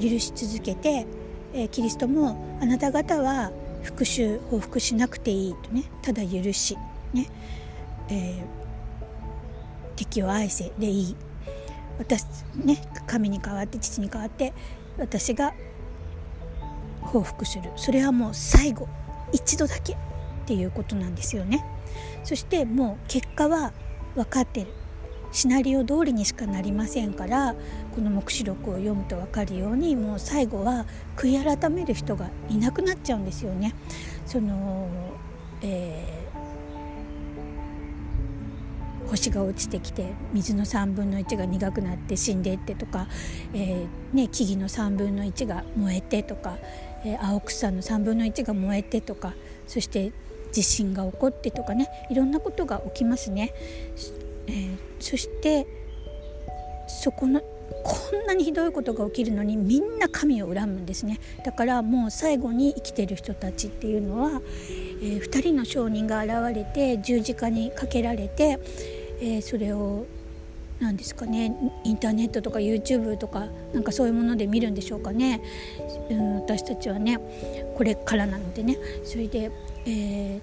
[0.00, 1.06] 許し続けて
[1.54, 3.50] えー、キリストもあなた方は
[3.82, 6.76] 復讐報復しなくていいとねただ許し
[7.12, 7.28] ね、
[8.08, 8.44] えー、
[9.96, 11.16] 敵を愛せでいい。
[11.98, 12.24] 私
[12.56, 14.52] ね神に代わって父に代わって
[14.98, 15.52] 私が
[17.00, 17.70] 報復する。
[17.76, 18.88] それはもう最後
[19.32, 19.96] 一度だけっ
[20.46, 21.64] ていうことなんですよね。
[22.24, 23.72] そしてもう結果は
[24.14, 24.72] 分かってる。
[25.32, 27.54] シナリオ通りにしかなりませんから
[27.94, 30.86] この黙示録を読むと分かるようにもう最後は
[31.16, 33.74] 悔い改める人がいなくなっちゃうんですよね。
[34.26, 34.88] その
[35.62, 43.06] えー、星が落ちてきて水の3分の1が苦くなって死んでいってとか、
[43.54, 46.56] えーね、木々の3分の1が燃えてとか、
[47.04, 49.34] えー、青草の3分の1が燃えてとか
[49.68, 50.12] そして
[50.50, 53.54] 地震が起こってとかねいろんなことが起きますね。
[54.48, 55.66] えー、そして
[56.88, 57.40] そこの
[57.84, 61.18] こんなにひどいことが起きるのにみんな神を恨むんですね。
[61.44, 64.40] だからもう最後に生きてる人たちっていうのは、
[65.02, 68.58] えー、2人の証人が現れて十字架にかけられて、
[69.20, 70.06] えー、それを
[70.80, 71.54] 何ですかね
[71.84, 75.40] インターネットとか YouTube とかなんかそういうもので見るんでしょうかね、
[76.10, 77.18] うん、私たちはね
[77.76, 78.76] これからなのでね。
[79.04, 79.50] それで、
[79.86, 80.40] えー、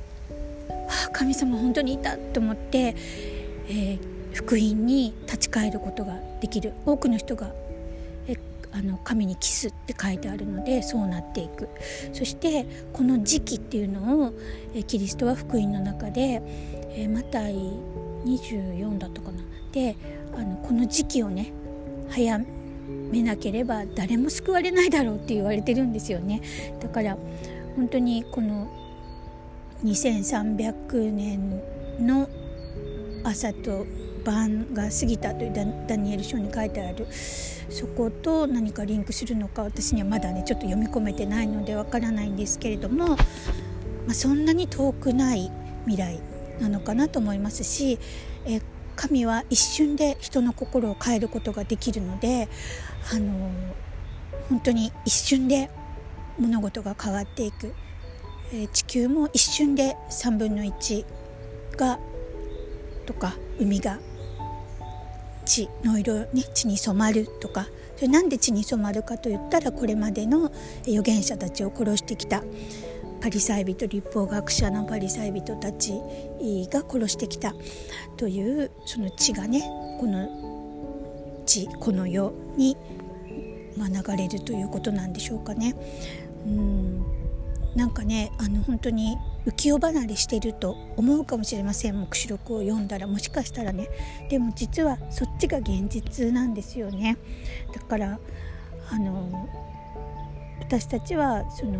[0.88, 2.96] はあ、神様本当にいたと思って
[3.70, 4.00] えー、
[4.40, 6.74] 福音に立ち返ることができる。
[6.86, 7.52] 多くの人が
[8.26, 8.36] え
[8.72, 11.68] あの神にキスって書いてあるのでそうなっていく。
[12.14, 14.34] そしてこの時期っていうのを
[14.74, 16.42] えキリストは福音の中で、
[16.96, 17.54] え、マタイ
[18.26, 19.44] 24だったかな。
[19.74, 19.98] で
[20.38, 21.52] あのこの時期をね
[22.10, 22.40] 早
[23.12, 26.42] めなければ誰も救われないだろうって言われてるんですよね。
[26.80, 27.18] だから
[27.76, 28.72] 本当にこの
[29.84, 31.62] 2300年
[32.00, 32.30] の
[33.24, 33.86] 朝と
[34.24, 35.54] 晩が過ぎたという
[35.88, 37.08] ダニエル書に書いてある。
[37.70, 43.18] そこと何かリンクするのか私にはまだねちょっと読み込めてないのでわからないんですけれども、ま
[44.10, 45.52] あ、そんなに遠くない
[45.86, 46.20] 未来
[46.60, 48.00] なのかなと思いますし
[48.46, 48.62] え
[48.96, 52.50] 神は一瞬で人の心を変えることができるので
[53.14, 53.52] あの
[54.50, 55.70] 本当に一瞬で
[56.38, 57.74] 物事が変わっていく、
[58.54, 61.06] え地球も一瞬で3分の1
[61.78, 62.00] が
[63.06, 64.00] とか海が
[65.50, 70.52] 血の色、ね、血に染まるとかそれなんで血に染まるかといったらこれまでの
[70.84, 72.44] 預言者たちを殺してきた。
[73.22, 75.92] パリサイ人立法学者のパリサイ人たち
[76.72, 77.54] が殺してきた。
[78.16, 79.62] というその血がね
[80.00, 82.78] この地この世に、
[83.76, 85.76] ま、流れるということなんでしょうかね。
[86.46, 87.19] うん。
[87.76, 92.00] なんかねあの本当に浮世離れしてると思うかもしれません。
[92.00, 93.88] 黙示録を読んだらもしかしたらね。
[94.30, 97.18] でも実はそっちが現実なんですよね。
[97.74, 98.20] だから
[98.92, 99.48] あの
[100.60, 101.80] 私たちはその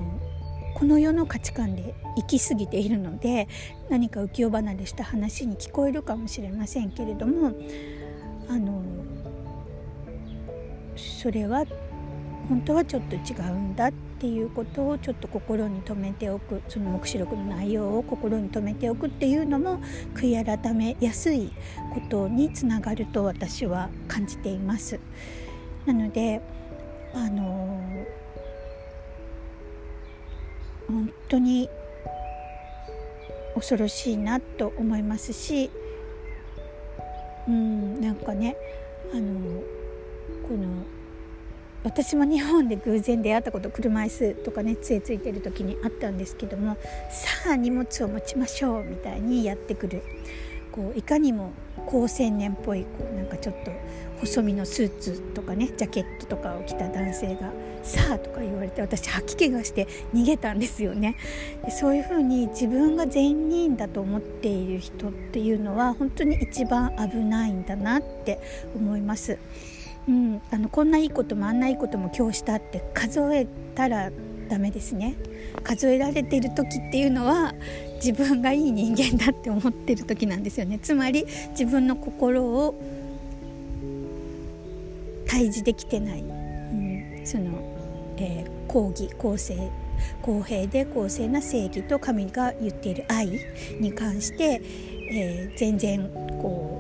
[0.76, 3.48] この世の価値観で生きすぎているので
[3.90, 7.54] 何か浮世離れした話に聞こえるかもしれませんけれども
[8.48, 8.82] あの
[10.96, 11.66] それは
[12.50, 19.80] 本当はちょっと違うんだっていうことをちょっと心に留めておくその黙示録の内容を心に留めておくっていうのも
[20.16, 21.54] 悔い改めやすい
[21.94, 25.00] ことにつながると私は感じています。
[25.86, 26.42] なので
[27.14, 27.80] あの
[30.88, 31.70] 本当に
[33.54, 35.70] 恐ろしいなと思いますし
[37.48, 38.56] うんなんかね
[39.14, 39.62] あの
[40.48, 40.99] この
[41.84, 46.78] 私も日本で偶然出会ったこと車椅子とかね杖ついてる時にあったんですけども
[47.10, 50.04] さあ荷物を持ちましょうみたいにやってくる
[50.72, 51.54] こういかにも
[51.86, 53.72] 高青年っぽいこうなんかちょっと
[54.20, 57.52] 細身のスーツとかねジャケットとかを着た男性が
[57.82, 61.16] 「さあ」とか言われて私吐き気がして逃げたんですよね
[61.66, 68.40] でそういうふうに自分が善人だと思っている人っていうのは本当に一番危ないんだなって
[68.76, 69.38] 思います。
[70.10, 73.46] うん、あのこんないいこともあんないいことも今日したって数え
[73.76, 74.10] たら
[74.50, 75.16] ダメですね。
[75.64, 77.54] 数えられてる時っていうのは
[78.04, 80.80] 自分がいい人間だって思ってる時なんですよね。
[80.80, 82.74] つまり自分の心を
[85.28, 89.70] 対峙できてない、うん、その、えー、公義公正
[90.24, 93.40] 公平で公正な正義と神が言っている愛
[93.80, 94.60] に関して、
[95.12, 96.10] えー、全然
[96.42, 96.79] こう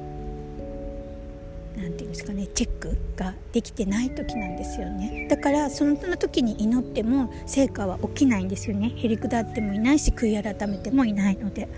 [2.09, 5.27] んですかねチェックができてない時なんですよね。
[5.29, 8.91] だからその時に祈っても成果は起きないんですよね。
[8.95, 11.69] へりくだってもいないし悔い改めてもいないので。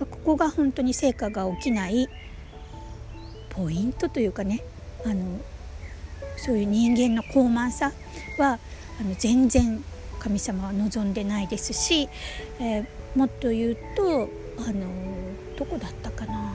[0.00, 2.08] ここが本当に成果が起きない
[3.50, 4.64] ポイントというかね
[5.04, 5.38] あの
[6.36, 7.92] そういう人間の高慢さ
[8.38, 8.58] は
[9.00, 9.82] あの全然
[10.18, 12.08] 神様は望んでないですし、
[12.58, 14.28] えー、もっと言うと
[14.58, 14.86] あの
[15.56, 16.52] どこだったかな、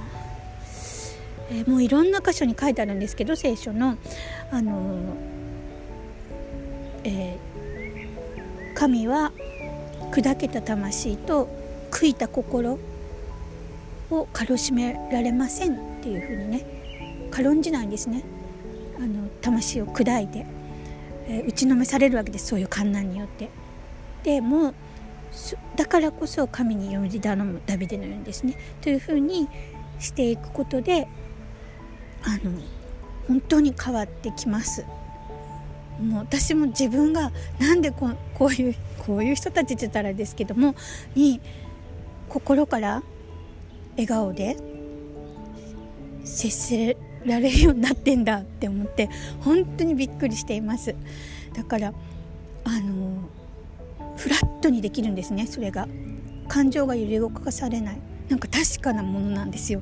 [1.52, 3.98] えー、もういろんな箇所に書いてあるんですけど聖書の
[4.52, 5.16] あの、
[7.04, 9.32] えー、神は
[10.12, 11.48] 砕けた魂と
[11.92, 12.80] 悔いた心
[14.12, 16.66] を軽しめられませんっていうふうにね
[17.32, 18.24] 軽んじないんですね
[18.98, 20.46] あの魂を砕いて、
[21.28, 23.50] えー、打ちのめされるわけですそういう観難によって。
[24.24, 24.74] でも
[25.76, 29.48] だからこそ神により頼むダビデのようにですねというふうに
[30.00, 31.08] していくことで
[32.24, 32.52] あの
[33.28, 34.86] 本当に変わってきます。
[36.02, 40.76] もう私も自分がなんでここういうこういう人たちって言ったらですけども
[41.14, 41.42] に
[42.30, 43.04] 心から
[43.92, 44.56] 笑顔で
[46.24, 49.10] 接せられるようになってんだって思って
[49.42, 50.96] 本当にびっくりしています。
[51.54, 51.94] だから
[52.64, 53.30] あの
[54.16, 55.88] フラットにできるんですねそれが。
[56.50, 58.02] 感情が揺れ動かされない。
[58.30, 59.82] なんか確かなものなんですよ。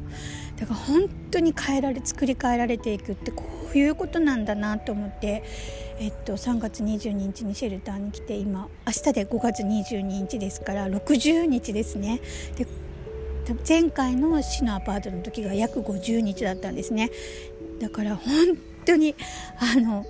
[0.58, 3.44] だから本当に変えられ作り変えられていくってこ
[3.74, 5.44] ういうことなんだなと思って
[6.00, 12.22] えっと3月22日にシェルターに来て今明日で5月22日ですから60日ですね。
[12.56, 12.66] で
[13.68, 17.12] 前回の市のアパートの時が約50日だったんですね。
[17.80, 19.16] だから本当に
[19.60, 20.06] あの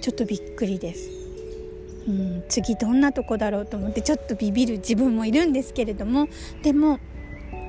[0.00, 1.08] ちょっとびっくりです、
[2.06, 6.28] うん、次どんなとこだろうと思ってちょっとビビる自分もいるんですけれども
[6.62, 6.98] でも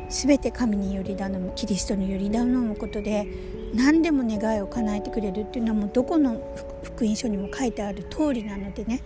[0.09, 3.27] 全て神により頼むキリストにより頼むことで
[3.73, 6.41] 何でも願いを叶えてくれるっていうのはもうどこの
[6.83, 9.01] 福音書にも書いてある通りなのでね。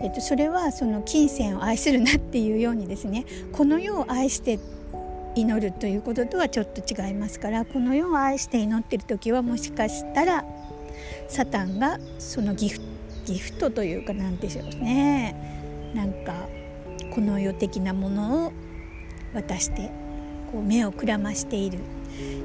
[0.00, 4.58] えっと、それはその金銭を愛するなっていうようにですねこの世を愛して
[5.36, 10.44] 祈るということとはちょっと違いますからこの世を愛して祈ってる時はもしかしたら
[11.28, 12.91] サタンがそのギフト
[13.24, 15.34] ギフトというか何でしょうね。
[15.94, 16.48] なんか
[17.10, 18.52] この世的なものを
[19.34, 19.90] 渡して
[20.50, 21.80] こう目をくらましているっ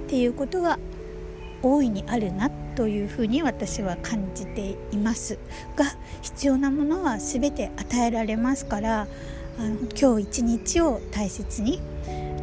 [0.08, 0.80] ていうことは
[1.62, 5.40] 大いにあるなというふうに私は感じています。
[5.76, 5.86] が
[6.22, 9.08] 必要なものは全て与えられますから
[9.60, 11.82] あの今日一日を大切に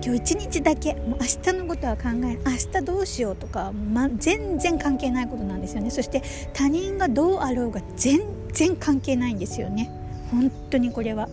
[0.05, 0.93] 今日一日だけ。
[0.97, 5.89] もう明日のことは考え明日どうしようとか、ま、全然関係ないことなんですよね。
[5.89, 8.21] そして他人がどうあろうが全
[8.53, 9.91] 然関係ないんですよね。
[10.31, 11.31] 本当にこれは。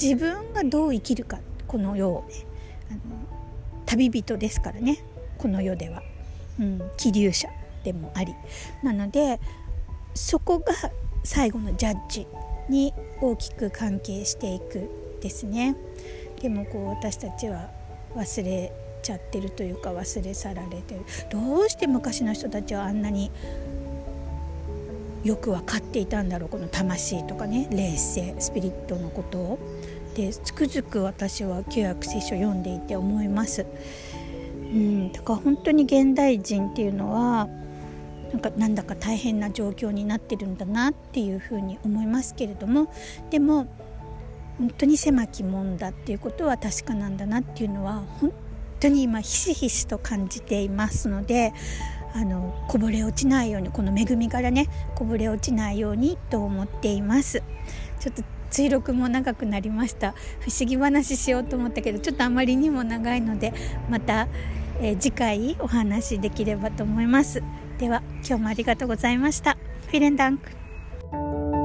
[0.00, 2.46] 自分がどう生きるかこの世をね。
[2.90, 3.00] あの
[3.84, 5.04] 旅人ですからね。
[5.36, 6.02] この世では。
[6.58, 7.50] うん、気流者
[7.84, 8.34] でもあり。
[8.82, 9.38] なので
[10.14, 10.72] そこが
[11.24, 12.26] 最後のジャッジ
[12.70, 14.88] に大きく関係していく
[15.20, 15.76] ですね。
[16.40, 17.76] でもこう私たちは
[18.14, 21.00] 忘れちゃってるというか忘れ去られてる
[21.30, 23.30] どうして昔の人たちはあんなに
[25.24, 29.58] よく分かっていたんだろうこの魂とかね霊性スピリットのことを。
[30.14, 33.64] でつくづく私は旧約聖書を読んでいて思います。
[34.52, 37.48] うん、だから本当に現代人っていうのは
[38.32, 42.92] なんかなんだか大変な状況になってるんだなっていうふうに思いますけれども
[43.30, 43.66] でも
[44.58, 48.32] 本当に狭き門だっていうことは確かなんだなっていうのは本
[48.80, 51.52] 当に今ひしひしと感じていますので
[52.14, 57.42] あのこぼれ落ちないようにこの恵みからねこぼれ落ちないようにと思っています。
[58.00, 60.14] ちょっと追録も長くなりました。
[60.40, 63.52] 不思議話しようと思ったけどちょっとあまりにも長いので
[63.90, 64.26] また、
[64.80, 67.42] えー、次回お話できればと思います。
[67.78, 69.56] では今日もありがとうございました。
[69.86, 71.57] フィレンダンク